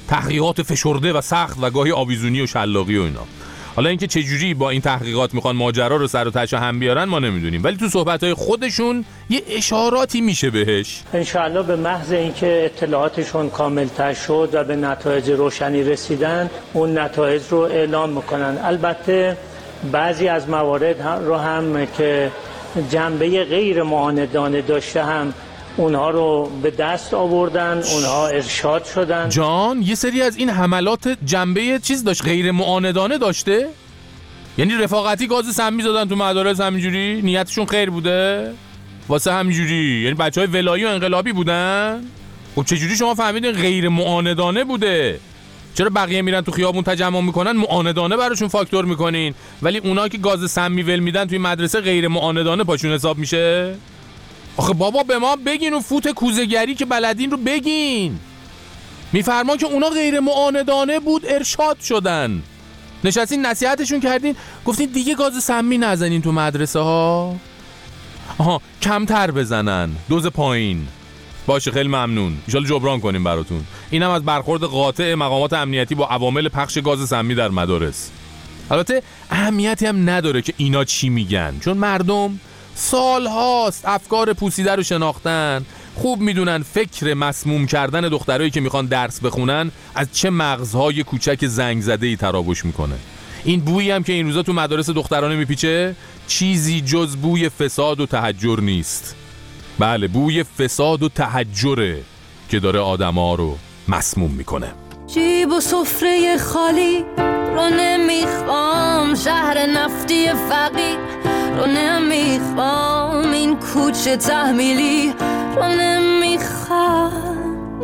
تحقیقات 0.07 0.61
فشرده 0.61 1.13
و 1.13 1.21
سخت 1.21 1.57
و 1.61 1.69
گاهی 1.69 1.91
آویزونی 1.91 2.41
و 2.41 2.47
شلاقی 2.47 2.97
و 2.97 3.01
اینا. 3.01 3.27
حالا 3.79 3.89
اینکه 3.89 4.07
چه 4.07 4.23
جوری 4.23 4.53
با 4.53 4.69
این 4.69 4.81
تحقیقات 4.81 5.33
می‌خوان 5.33 5.55
ماجرا 5.55 5.95
رو 5.95 6.07
سر 6.07 6.27
و 6.27 6.31
تش 6.31 6.53
هم 6.53 6.79
بیارن 6.79 7.03
ما 7.03 7.19
نمی‌دونیم. 7.19 7.63
ولی 7.63 7.77
تو 7.77 7.89
صحبت 7.89 8.33
خودشون 8.33 9.05
یه 9.29 9.41
اشاراتی 9.49 10.21
میشه 10.21 10.49
بهش. 10.49 11.01
انشاءالله 11.13 11.63
به 11.63 11.75
محض 11.75 12.11
اینکه 12.11 12.61
اطلاعاتشون 12.65 13.49
کاملتر 13.49 14.13
شد 14.13 14.49
و 14.53 14.63
به 14.63 14.75
نتایج 14.75 15.29
روشنی 15.29 15.83
رسیدن 15.83 16.49
اون 16.73 16.97
نتایج 16.97 17.41
رو 17.49 17.57
اعلام 17.59 18.09
می‌کنن. 18.09 18.57
البته 18.63 19.37
بعضی 19.91 20.27
از 20.27 20.49
موارد 20.49 21.01
رو 21.01 21.35
هم 21.35 21.85
که 21.97 22.31
جنبه 22.91 23.43
غیر 23.43 23.83
معاندانه 23.83 24.61
داشته 24.61 25.03
هم 25.03 25.33
اونها 25.79 26.09
رو 26.09 26.51
به 26.61 26.71
دست 26.71 27.13
آوردن 27.13 27.81
اونها 27.93 28.27
ارشاد 28.27 28.83
شدن. 28.83 29.29
جان 29.29 29.81
یه 29.81 29.95
سری 29.95 30.21
از 30.21 30.37
این 30.37 30.49
حملات 30.49 31.17
جنبه 31.25 31.79
چیز 31.83 32.03
داشت 32.03 32.23
غیر 32.23 32.51
معاندانه 32.51 33.17
داشته؟ 33.17 33.67
یعنی 34.57 34.73
رفاقتی 34.75 35.27
گاز 35.27 35.45
سمی 35.45 35.83
زدن 35.83 36.07
تو 36.07 36.15
مدارس 36.15 36.61
همینجوری؟ 36.61 37.21
نیتشون 37.21 37.65
خیر 37.65 37.89
بوده؟ 37.89 38.51
واسه 39.09 39.33
همینجوری؟ 39.33 40.01
یعنی 40.03 40.15
بچه 40.15 40.41
های 40.41 40.49
ولایی 40.49 40.85
و 40.85 40.87
انقلابی 40.87 41.33
بودن؟ 41.33 42.03
خب 42.55 42.63
چجوری 42.65 42.95
شما 42.95 43.15
فهمیدین 43.15 43.51
غیر 43.51 43.89
معاندانه 43.89 44.63
بوده؟ 44.63 45.19
چرا 45.75 45.89
بقیه 45.89 46.21
میرن 46.21 46.41
تو 46.41 46.51
خیابون 46.51 46.83
تجمع 46.83 47.21
می‌کنن؟ 47.21 47.51
معاندانه 47.51 48.17
براشون 48.17 48.47
فاکتور 48.47 48.85
می‌کنین. 48.85 49.33
ولی 49.61 49.77
اونا 49.77 50.07
که 50.07 50.17
گاز 50.17 50.51
سمی 50.51 50.83
ول 50.83 50.99
میدن 50.99 51.25
توی 51.25 51.37
مدرسه 51.37 51.81
غیر 51.81 52.07
معاندانه 52.07 52.63
پاشون 52.63 52.91
حساب 52.91 53.17
میشه؟ 53.17 53.75
آخه 54.59 54.73
بابا 54.73 55.03
به 55.03 55.17
ما 55.17 55.35
بگین 55.35 55.73
و 55.73 55.79
فوت 55.79 56.07
کوزگری 56.07 56.75
که 56.75 56.85
بلدین 56.85 57.31
رو 57.31 57.37
بگین. 57.37 58.19
میفرما 59.13 59.57
که 59.57 59.65
اونا 59.65 59.89
غیر 59.89 60.19
معاندانه 60.19 60.99
بود 60.99 61.25
ارشاد 61.29 61.79
شدن. 61.79 62.43
نشستین 63.03 63.45
نصیحتشون 63.45 63.99
کردین 63.99 64.35
گفتین 64.65 64.89
دیگه 64.89 65.15
گاز 65.15 65.43
سمی 65.43 65.77
نزنین 65.77 66.21
تو 66.21 66.31
مدرسه 66.31 66.79
ها 66.79 67.35
آها 68.37 68.61
کمتر 68.81 69.31
بزنن. 69.31 69.89
دوز 70.09 70.27
پایین. 70.27 70.87
باشه 71.47 71.71
خیلی 71.71 71.89
ممنون. 71.89 72.37
ایشالا 72.47 72.65
جبران 72.65 72.99
کنیم 72.99 73.23
براتون. 73.23 73.63
اینم 73.91 74.09
از 74.09 74.23
برخورد 74.23 74.63
قاطع 74.63 75.13
مقامات 75.13 75.53
امنیتی 75.53 75.95
با 75.95 76.07
عوامل 76.07 76.49
پخش 76.49 76.77
گاز 76.77 77.09
سمی 77.09 77.35
در 77.35 77.49
مدارس. 77.49 78.09
البته 78.71 79.03
اهمیتی 79.31 79.85
هم 79.85 80.09
نداره 80.09 80.41
که 80.41 80.53
اینا 80.57 80.83
چی 80.83 81.09
میگن. 81.09 81.59
چون 81.59 81.77
مردم 81.77 82.39
سال 82.79 83.27
هاست 83.27 83.85
افکار 83.85 84.33
پوسیده 84.33 84.75
رو 84.75 84.83
شناختن. 84.83 85.65
خوب 85.95 86.19
می‌دونن 86.19 86.63
فکر 86.63 87.13
مسموم 87.13 87.65
کردن 87.65 88.01
دخترایی 88.01 88.49
که 88.49 88.61
می‌خوان 88.61 88.85
درس 88.85 89.19
بخونن 89.19 89.71
از 89.95 90.07
چه 90.13 90.29
مغزهای 90.29 91.03
کوچک 91.03 91.45
زنگ 91.45 91.81
زده 91.81 92.07
ای 92.07 92.15
تراوش 92.15 92.65
می‌کنه. 92.65 92.95
این 93.43 93.59
بویی 93.59 93.91
هم 93.91 94.03
که 94.03 94.13
این 94.13 94.25
روزا 94.25 94.43
تو 94.43 94.53
مدارس 94.53 94.89
دخترانه 94.89 95.35
میپیچه 95.35 95.95
چیزی 96.27 96.81
جز 96.81 97.15
بوی 97.15 97.49
فساد 97.49 97.99
و 97.99 98.05
تحجر 98.05 98.59
نیست. 98.59 99.15
بله 99.79 100.07
بوی 100.07 100.43
فساد 100.43 101.03
و 101.03 101.09
تحجره 101.09 102.01
که 102.49 102.59
داره 102.59 102.79
آدما 102.79 103.35
رو 103.35 103.57
مسموم 103.87 104.31
می‌کنه. 104.31 104.71
جیب 105.13 105.51
و 105.51 105.59
سفره 105.59 106.37
خالی 106.37 107.05
رو 107.55 107.69
نمی‌خوام 107.69 109.15
شهر 109.15 109.65
نفتی 109.65 110.27
فقیر. 110.49 111.28
رو 111.57 111.65
نمی‌خوام 111.65 113.31
این 113.31 113.59
کوچه 113.59 114.17
تحمیلی 114.17 115.13
رو 115.55 115.63
نمی‌خوام 115.63 117.11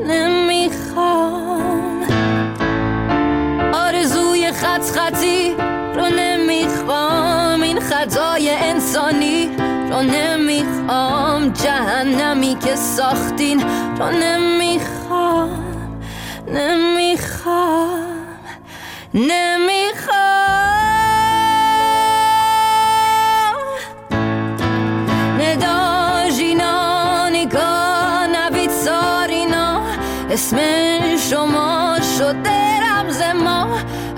نمی‌خوام. 0.08 2.04
آرزوی 3.74 4.52
خط 4.52 4.82
خطی 4.82 5.56
رو 5.96 6.06
نمی‌خوام 6.18 7.62
این 7.62 7.80
خطای 7.80 8.50
انسانی 8.50 9.50
رو 9.90 10.02
نمی‌خوام. 10.02 11.50
جهنمی 11.50 12.58
که 12.66 12.76
ساختین 12.76 13.64
رو 14.00 14.12
نمی‌خوام 14.12 15.50
نمی‌خوام 16.48 18.00
نمی‌خوام. 19.14 20.35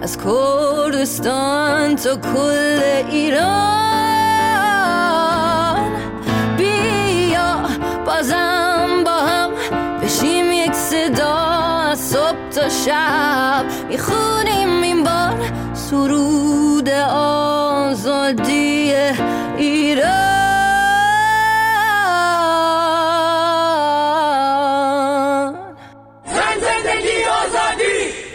از 0.07 0.17
کردستان 0.17 1.95
تا 1.95 2.15
کل 2.15 2.81
ایران. 3.11 3.47
بیا 6.57 7.55
بازم 8.05 9.03
با 9.05 9.11
هم 9.11 9.49
بشیم 10.03 10.51
یک 10.51 10.73
صدا 10.73 11.35
از 11.91 11.99
صبح 11.99 12.49
تا 12.55 12.69
شب. 12.69 13.65
می‌خونیم 13.89 14.81
این 14.81 15.03
بار 15.03 15.51
سرود 15.73 16.89
آزادی 17.89 18.93
ایران. 19.57 20.36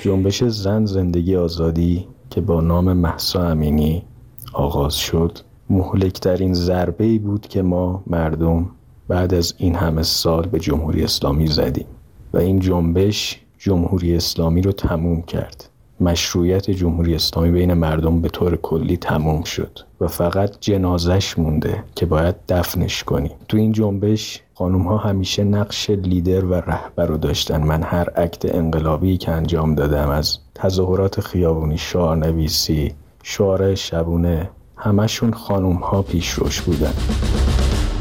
جنبش 0.03 0.45
زن 0.45 0.87
زندگی 0.87 1.37
آزادی 1.37 2.07
که 2.31 2.41
با 2.41 2.61
نام 2.61 2.93
محسا 2.93 3.49
امینی 3.49 4.05
آغاز 4.53 4.95
شد. 4.95 5.39
مهلکترین 5.71 6.55
ضربه 6.55 7.05
ای 7.05 7.19
بود 7.19 7.47
که 7.47 7.63
ما 7.63 8.03
مردم 8.07 8.71
بعد 9.09 9.35
از 9.35 9.55
این 9.59 9.75
همه 9.75 10.03
سال 10.03 10.47
به 10.47 10.59
جمهوری 10.59 11.05
اسلامی 11.05 11.47
زدیم 11.47 11.87
و 12.33 12.39
این 12.39 12.61
جنبش 12.61 13.41
جمهوری 13.59 14.17
اسلامی 14.17 14.63
رو 14.63 14.73
تموم 14.73 15.23
کرد. 15.23 15.69
مشروعیت 16.03 16.71
جمهوری 16.71 17.15
اسلامی 17.15 17.51
بین 17.51 17.75
مردم 17.75 18.21
به 18.21 18.29
طور 18.29 18.57
کلی 18.57 18.97
تموم 18.97 19.43
شد 19.43 19.79
و 20.01 20.09
فقط 20.09 20.61
جنازش 20.61 21.39
مونده 21.39 21.85
که 21.95 22.07
باید 22.07 22.35
دفنش 22.49 23.05
کنیم. 23.05 23.33
تو 23.49 23.57
این 23.57 23.73
جنبش 23.73 24.41
خانوم 24.55 24.83
ها 24.83 24.97
همیشه 24.97 25.45
نقش 25.45 25.91
لیدر 25.91 26.45
و 26.45 26.55
رهبر 26.55 27.07
رو 27.07 27.17
داشتن. 27.17 27.63
من 27.63 27.83
هر 27.83 28.11
عکت 28.11 28.55
انقلابی 28.55 29.17
که 29.17 29.31
انجام 29.31 29.75
دادم 29.75 30.09
از 30.09 30.39
تظاهرات 30.55 31.21
خیابونی 31.21 31.79
شعار 31.79 32.17
نویسی 32.17 32.95
شعار 33.23 33.75
شبونه 33.75 34.51
همشون 34.77 35.33
خانوم 35.33 35.77
ها 35.77 36.03
پیش 36.03 36.31
روش 36.31 36.61
بودن. 36.61 36.93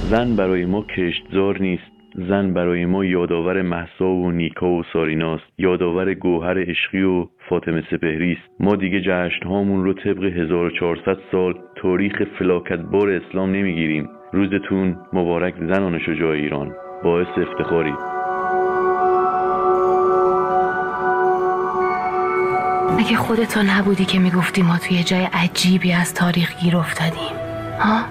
زن 0.09 0.35
برای 0.35 0.65
ما 0.65 0.85
کشتزار 0.97 1.61
نیست. 1.61 1.90
زن 2.15 2.53
برای 2.53 2.85
ما 2.85 3.05
یادآور 3.05 3.61
محسا 3.61 4.07
و 4.07 4.31
نیکا 4.31 4.69
و 4.69 4.83
ساریناست 4.93 5.43
یادآور 5.57 6.13
گوهر 6.13 6.69
عشقی 6.69 7.01
و 7.01 7.27
فاطمه 7.49 7.83
سپهری 7.91 8.31
است. 8.31 8.51
ما 8.59 8.75
دیگه 8.75 9.01
جشن 9.01 9.45
هامون 9.45 9.83
رو 9.83 9.93
طبق 9.93 10.23
1400 10.23 11.17
سال 11.31 11.53
تاریخ 11.75 12.23
فلاکتبار 12.39 13.09
اسلام 13.09 13.51
نمی‌گیریم. 13.51 14.09
روزتون 14.33 14.95
مبارک 15.13 15.53
زنان 15.59 15.99
شجاع 15.99 16.31
ایران. 16.31 16.71
باعث 17.03 17.27
افتخاری. 17.37 17.93
مگه 22.99 23.15
خودتو 23.15 23.59
نبودی 23.63 24.05
که 24.05 24.19
می‌گفتی 24.19 24.61
ما 24.61 24.77
توی 24.87 25.03
جای 25.03 25.27
عجیبی 25.33 25.93
از 25.93 26.13
تاریخ 26.13 26.63
گیر 26.63 26.77
افتادیم 26.77 27.37
ها؟ 27.79 28.03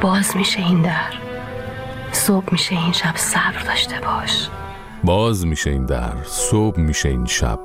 باز 0.00 0.36
میشه 0.36 0.60
این 0.60 0.82
در 0.82 1.27
صبح 2.12 2.52
میشه 2.52 2.74
این 2.74 2.92
شب 2.92 3.16
صبر 3.16 3.62
داشته 3.66 4.00
باش. 4.00 4.48
باز 5.04 5.46
میشه 5.46 5.70
این 5.70 5.86
در 5.86 6.12
صبح 6.24 6.80
میشه 6.80 7.08
این 7.08 7.26
شب 7.26 7.58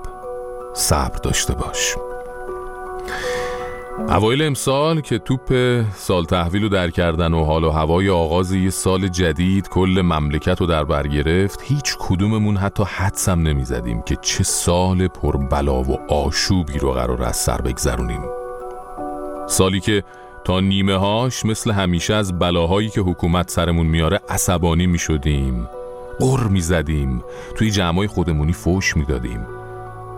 صبر 0.74 1.18
داشته 1.18 1.54
باش. 1.54 1.96
اوایل 4.10 4.42
امسال 4.42 5.02
که 5.02 5.18
توپ 5.18 5.82
سال 5.96 6.26
تحویل 6.26 6.64
رو 6.64 6.70
در 6.70 6.90
کردن 6.90 7.34
و 7.34 7.46
حال 7.46 7.64
و 7.64 7.70
هوای 7.70 8.10
آغاز 8.10 8.52
یه 8.52 8.70
سال 8.70 9.08
جدید 9.08 9.70
کل 9.70 10.02
مملکت 10.04 10.62
رو 10.62 10.68
در 10.68 10.84
بر 10.84 11.08
گرفت 11.08 11.62
هیچ 11.64 11.96
کدوممون 12.00 12.58
حتی 12.58 12.84
حدسم 12.84 13.40
نمی‌زدیم 13.42 14.02
که 14.02 14.16
چه 14.22 14.44
سال 14.44 15.08
پر 15.08 15.38
بلا 15.38 15.84
و 15.84 16.12
آشوبی 16.12 16.80
رو 16.80 16.92
قرار 16.92 17.24
از 17.24 17.38
سر 17.38 17.62
بگذرونیم. 17.62 18.22
سالی 19.48 19.80
که 19.80 20.04
تا 20.46 20.60
نیمه 20.60 20.96
هاش 20.96 21.46
مثل 21.46 21.72
همیشه 21.72 22.14
از 22.14 22.40
بلاهایی 22.40 22.90
که 22.90 23.02
حکومت 23.02 23.50
سرمون 23.50 23.88
میاره 23.88 24.20
عصبانی 24.30 24.88
می 24.88 25.00
شدیم 25.00 25.70
قر 26.20 26.44
می 26.44 26.62
توی 27.56 27.72
جمعای 27.72 28.08
خودمونی 28.08 28.54
فوش 28.54 28.98
می 28.98 29.06
دادیم 29.06 29.48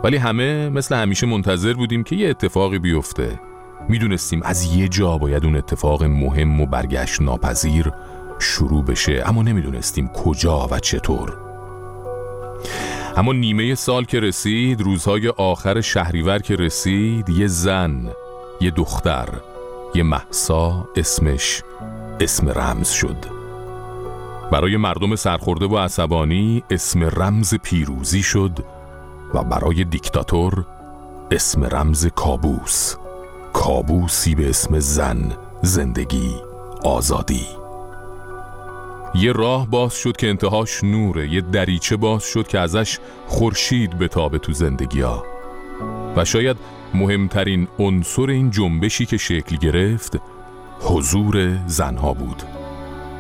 ولی 0.03 0.17
همه 0.17 0.69
مثل 0.69 0.95
همیشه 0.95 1.27
منتظر 1.27 1.73
بودیم 1.73 2.03
که 2.03 2.15
یه 2.15 2.29
اتفاقی 2.29 2.79
بیفته. 2.79 3.39
می‌دونستیم 3.89 4.41
از 4.43 4.75
یه 4.75 4.87
جا 4.87 5.17
باید 5.17 5.45
اون 5.45 5.55
اتفاق 5.55 6.03
مهم 6.03 6.61
و 6.61 6.65
برگشت 6.65 7.21
ناپذیر 7.21 7.91
شروع 8.39 8.83
بشه 8.83 9.23
اما 9.25 9.43
نمی‌دونستیم 9.43 10.07
کجا 10.07 10.67
و 10.71 10.79
چطور. 10.79 11.37
اما 13.17 13.33
نیمه 13.33 13.75
سال 13.75 14.05
که 14.05 14.19
رسید 14.19 14.81
روزهای 14.81 15.27
آخر 15.27 15.81
شهریور 15.81 16.39
که 16.39 16.55
رسید 16.55 17.29
یه 17.29 17.47
زن 17.47 18.11
یه 18.61 18.71
دختر. 18.71 19.29
یه 19.95 20.03
محسا 20.03 20.89
اسمش 20.95 21.63
اسم 22.19 22.49
رمز 22.49 22.89
شد. 22.89 23.15
برای 24.51 24.77
مردم 24.77 25.15
سرخورده 25.15 25.65
و 25.65 25.77
عصبانی 25.77 26.63
اسم 26.69 27.03
رمز 27.03 27.55
پیروزی 27.55 28.23
شد 28.23 28.59
و 29.33 29.43
برای 29.43 29.83
دیکتاتور 29.83 30.65
اسم 31.31 31.63
رمز 31.63 32.07
کابوس. 32.07 32.95
کابوسی 33.53 34.35
به 34.35 34.49
اسم 34.49 34.79
زن 34.79 35.37
زندگی 35.61 36.35
آزادی. 36.83 37.47
یه 39.15 39.31
راه 39.31 39.67
باز 39.67 39.93
شد 39.93 40.17
که 40.17 40.29
انتهاش 40.29 40.83
نوره 40.83 41.29
یه 41.33 41.41
دریچه 41.41 41.95
باز 41.95 42.23
شد 42.23 42.47
که 42.47 42.59
ازش 42.59 42.99
خورشید 43.27 43.97
بتابه 43.97 44.37
تو 44.37 44.53
زندگی 44.53 45.01
ها 45.01 45.23
و 46.15 46.25
شاید 46.25 46.57
مهمترین 46.93 47.67
عنصر 47.79 48.29
این 48.29 48.51
جنبشی 48.51 49.05
که 49.05 49.17
شکل 49.17 49.55
گرفت 49.55 50.19
حضور 50.79 51.57
زنها 51.67 52.13
بود. 52.13 52.43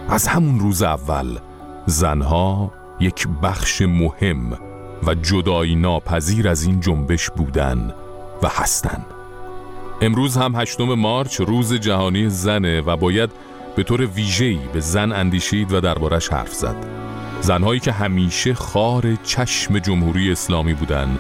از 0.09 0.27
همون 0.27 0.59
روز 0.59 0.83
اول 0.83 1.37
زنها 1.85 2.71
یک 2.99 3.27
بخش 3.43 3.81
مهم 3.81 4.57
و 5.07 5.15
جدایی 5.15 5.75
ناپذیر 5.75 6.49
از 6.49 6.63
این 6.63 6.79
جنبش 6.79 7.29
بودن 7.29 7.93
و 8.43 8.47
هستن. 8.47 9.05
امروز 10.01 10.37
هم 10.37 10.55
هشتم 10.55 10.93
مارچ 10.93 11.41
روز 11.41 11.73
جهانی 11.73 12.29
زنه 12.29 12.81
و 12.81 12.97
باید 12.97 13.29
به 13.75 13.83
طور 13.83 14.05
ویژه‌ای 14.05 14.59
به 14.73 14.79
زن 14.79 15.11
اندیشید 15.11 15.73
و 15.73 15.81
دربارش 15.81 16.29
حرف 16.29 16.53
زد. 16.53 16.75
زنهایی 17.41 17.79
که 17.79 17.91
همیشه 17.91 18.53
خار 18.53 19.15
چشم 19.23 19.79
جمهوری 19.79 20.31
اسلامی 20.31 20.73
بودن 20.73 21.19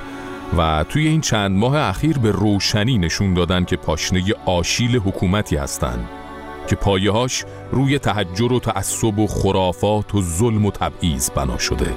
و 0.57 0.85
توی 0.89 1.07
این 1.07 1.21
چند 1.21 1.57
ماه 1.57 1.77
اخیر 1.77 2.17
به 2.17 2.31
روشنی 2.31 2.97
نشون 2.97 3.33
دادن 3.33 3.63
که 3.63 3.75
پاشنه 3.75 4.23
آشیل 4.45 4.97
حکومتی 4.97 5.55
هستند 5.55 6.09
که 6.67 6.75
پایهاش 6.75 7.45
روی 7.71 7.99
تحجر 7.99 8.53
و 8.53 8.59
تعصب 8.59 9.19
و 9.19 9.27
خرافات 9.27 10.15
و 10.15 10.21
ظلم 10.21 10.65
و 10.65 10.71
تبعیض 10.71 11.29
بنا 11.29 11.57
شده. 11.57 11.93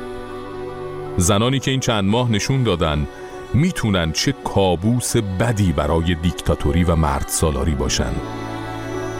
زنانی 1.16 1.58
که 1.58 1.70
این 1.70 1.80
چند 1.80 2.04
ماه 2.04 2.30
نشون 2.30 2.62
دادن 2.62 3.06
می‌تونن 3.54 4.12
چه 4.12 4.34
کابوس 4.44 5.16
بدی 5.16 5.72
برای 5.72 6.14
دیکتاتوری 6.14 6.84
و 6.84 6.96
مرد 6.96 7.24
سالاری 7.28 7.74
باشن. 7.74 8.12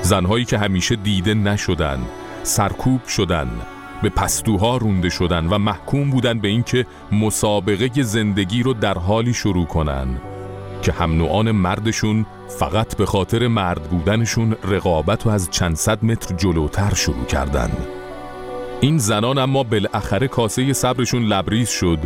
زنهایی 0.03 0.45
که 0.45 0.59
همیشه 0.59 0.97
دیده 0.97 1.35
نشدن 1.35 1.99
سرکوب 2.43 3.07
شدن 3.07 3.49
به 4.03 4.09
پستوها 4.09 4.77
رونده 4.77 5.09
شدن 5.09 5.47
و 5.47 5.59
محکوم 5.59 6.11
بودن 6.11 6.39
به 6.39 6.49
اینکه 6.49 6.87
مسابقه 7.13 8.03
زندگی 8.03 8.63
رو 8.63 8.73
در 8.73 8.99
حالی 8.99 9.35
شروع 9.35 9.67
کنن 9.67 10.09
که 10.83 10.93
هم 10.93 11.17
نوعان 11.17 11.51
مردشون 11.51 12.27
فقط 12.59 12.97
به 12.97 13.07
خاطر 13.07 13.49
مرد 13.49 13.83
بودنشون 13.83 14.57
رقابت 14.65 15.27
و 15.27 15.31
از 15.31 15.51
چند 15.51 15.77
صد 15.77 16.05
متر 16.05 16.35
جلوتر 16.35 16.95
شروع 16.95 17.25
کردن. 17.25 17.71
این 18.81 18.99
زنان 18.99 19.39
اما 19.39 19.63
بالاخره 19.63 20.29
کاسه 20.29 20.73
صبرشون 20.73 21.23
لبریز 21.23 21.69
شد 21.69 21.99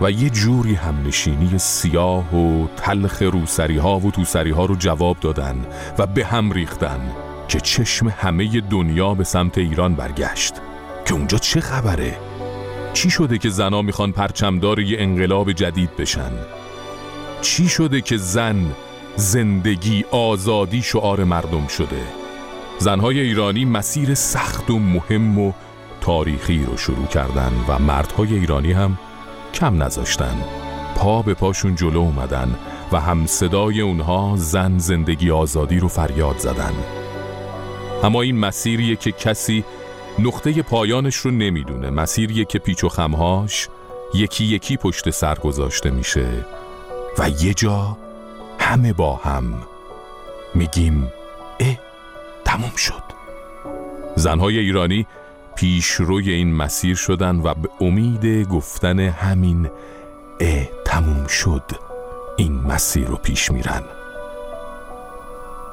و 0.00 0.10
یه 0.10 0.30
جوری 0.30 0.74
همنشینی 0.74 1.58
سیاه 1.58 2.36
و 2.36 2.66
تلخ 2.76 3.22
روسری 3.22 3.76
ها 3.76 3.98
و 3.98 4.10
توسری 4.10 4.50
ها 4.50 4.64
رو 4.64 4.76
جواب 4.76 5.16
دادن 5.20 5.66
و 5.98 6.06
به 6.06 6.24
هم 6.24 6.52
ریختن 6.52 7.00
که 7.48 7.60
چشم 7.60 8.08
همه 8.08 8.60
دنیا 8.60 9.14
به 9.14 9.24
سمت 9.24 9.58
ایران 9.58 9.94
برگشت. 9.94 10.54
که 11.10 11.16
اونجا 11.16 11.38
چه 11.38 11.60
خبره؟ 11.60 12.18
چی 12.92 13.10
شده 13.10 13.38
که 13.38 13.50
زنا 13.50 13.82
می‌خوان 13.82 14.12
پرچمدار 14.12 14.80
یه 14.80 15.00
انقلاب 15.00 15.52
جدید 15.52 15.96
بشن؟ 15.96 16.30
چی 17.42 17.68
شده 17.68 18.00
که 18.00 18.16
زن 18.16 18.74
زندگی 19.16 20.04
آزادی 20.10 20.82
شعار 20.82 21.24
مردم 21.24 21.66
شده؟ 21.66 22.02
زنهای 22.78 23.20
ایرانی 23.20 23.64
مسیر 23.64 24.14
سخت 24.14 24.70
و 24.70 24.78
مهم 24.78 25.38
و 25.38 25.52
تاریخی 26.00 26.64
رو 26.64 26.76
شروع 26.76 27.06
کردن 27.06 27.52
و 27.68 27.78
مردهای 27.78 28.34
ایرانی 28.34 28.72
هم 28.72 28.98
کم 29.54 29.82
نذاشتن 29.82 30.44
پا 30.96 31.22
به 31.22 31.34
پاشون 31.34 31.74
جلو 31.74 31.98
اومدن 31.98 32.58
و 32.92 33.00
هم 33.00 33.26
صدای 33.26 33.80
اونها 33.80 34.34
زن 34.36 34.78
زندگی 34.78 35.30
آزادی 35.30 35.78
رو 35.78 35.88
فریاد 35.88 36.38
زدن 36.38 36.72
اما 38.02 38.22
این 38.22 38.38
مسیریه 38.38 38.96
که 38.96 39.12
کسی 39.12 39.64
نقطه 40.18 40.62
پایانش 40.62 41.16
رو 41.16 41.30
نمی‌دونه. 41.30 41.90
مسیریه 41.90 42.44
که 42.44 42.58
پیچ 42.58 42.84
و 42.84 42.88
خمهاش 42.88 43.68
یکی 44.14 44.44
یکی 44.44 44.76
پشت 44.76 45.10
سر 45.10 45.34
گذاشته 45.34 45.90
میشه 45.90 46.46
و 47.18 47.28
یه 47.28 47.54
جا 47.54 47.96
همه 48.58 48.92
با 48.92 49.16
هم 49.16 49.54
میگیم 50.54 51.12
اه 51.60 51.78
تموم 52.44 52.76
شد. 52.76 53.02
زنهای 54.16 54.58
ایرانی 54.58 55.06
پیش 55.56 55.86
روی 55.86 56.32
این 56.32 56.54
مسیر 56.54 56.96
شدن 56.96 57.36
و 57.36 57.54
به 57.54 57.68
امید 57.80 58.48
گفتن 58.48 59.00
همین 59.00 59.70
اه 60.40 60.64
تموم 60.86 61.26
شد 61.26 61.70
این 62.36 62.52
مسیر 62.52 63.06
رو 63.06 63.16
پیش 63.16 63.50
میرن. 63.50 63.82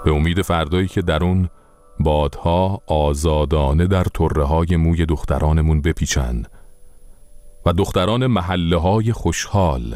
به 0.05 0.11
امید 0.11 0.41
فردایی 0.41 0.87
که 0.87 1.01
در 1.01 1.23
اون 1.23 1.49
بادها 1.99 2.81
آزادانه 2.87 3.87
در 3.87 4.03
طره 4.03 4.43
های 4.43 4.75
موی 4.75 5.05
دخترانمون 5.05 5.81
بپیچن 5.81 6.43
و 7.65 7.73
دختران 7.73 8.27
محله 8.27 8.77
های 8.77 9.13
خوشحال 9.13 9.95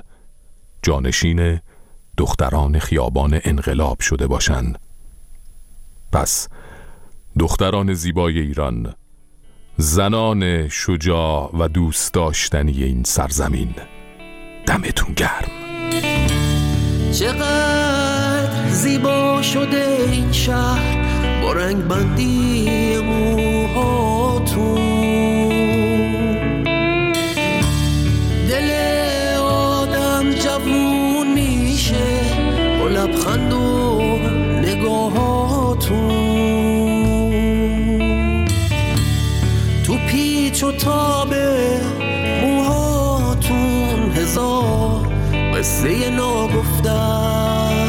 جانشین 0.83 1.59
دختران 2.17 2.79
خیابان 2.79 3.39
انقلاب 3.43 3.99
شده 3.99 4.27
باشند. 4.27 4.79
پس 6.11 6.47
دختران 7.39 7.93
زیبای 7.93 8.39
ایران 8.39 8.93
زنان 9.77 10.67
شجاع 10.67 11.57
و 11.57 11.67
دوست 11.67 12.13
داشتنی 12.13 12.83
این 12.83 13.03
سرزمین 13.03 13.75
دمتون 14.65 15.13
گرم 15.13 15.51
چقدر 17.11 18.69
زیبا 18.69 19.41
شده 19.41 20.07
این 20.11 20.31
شهر 20.31 21.00
با 21.41 21.53
رنگ 21.53 21.87
بندی 21.87 22.97
موهاتون. 22.97 24.75
دل 28.49 28.71
آدم 29.39 30.31
جوون 30.31 31.33
میشه 31.33 32.19
با 32.79 32.87
لبخند 32.87 33.53
و 33.53 34.01
نگاهاتون. 34.61 36.11
تو 39.85 39.97
پیچ 40.07 40.63
و 40.63 40.71
تاب 40.71 41.33
موهاتون 42.41 44.11
هزار 44.15 45.07
قصه 45.53 46.09
ناگفتن. 46.09 47.80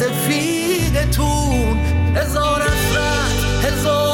سفیدتون 0.00 1.78
هزار 2.16 2.62
افرد 2.62 3.64
هزار 3.64 4.13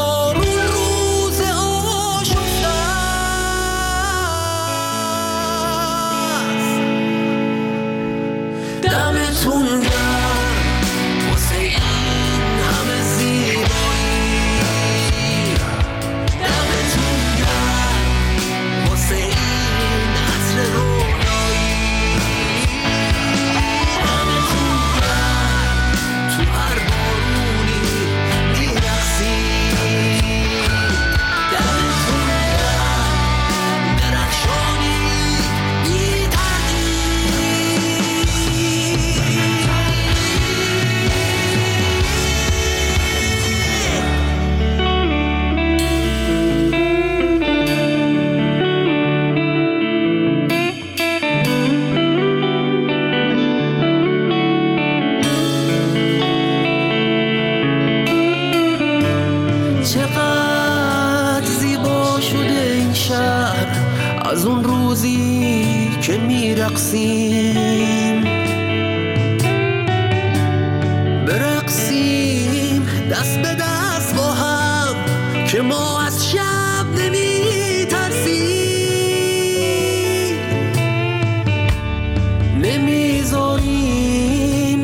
دست 73.20 73.38
به 73.38 73.54
دست 73.54 74.16
با 74.16 74.32
هم 74.32 74.94
که 75.46 75.62
ما 75.62 76.00
از 76.00 76.30
شب 76.30 76.86
نمی 76.98 77.86
ترسیم 77.90 78.40
نمی‌ذاریم 82.62 83.70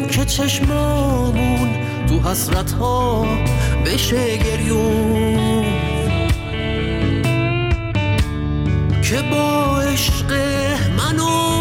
که 0.08 0.24
چشمامون 0.24 1.68
تو 2.06 2.20
حسرت 2.20 2.72
ها 2.72 3.26
بشه 3.86 4.36
گریون. 4.36 5.64
که 9.02 9.22
با 9.30 9.80
عشق 9.80 10.32
منو 10.96 11.55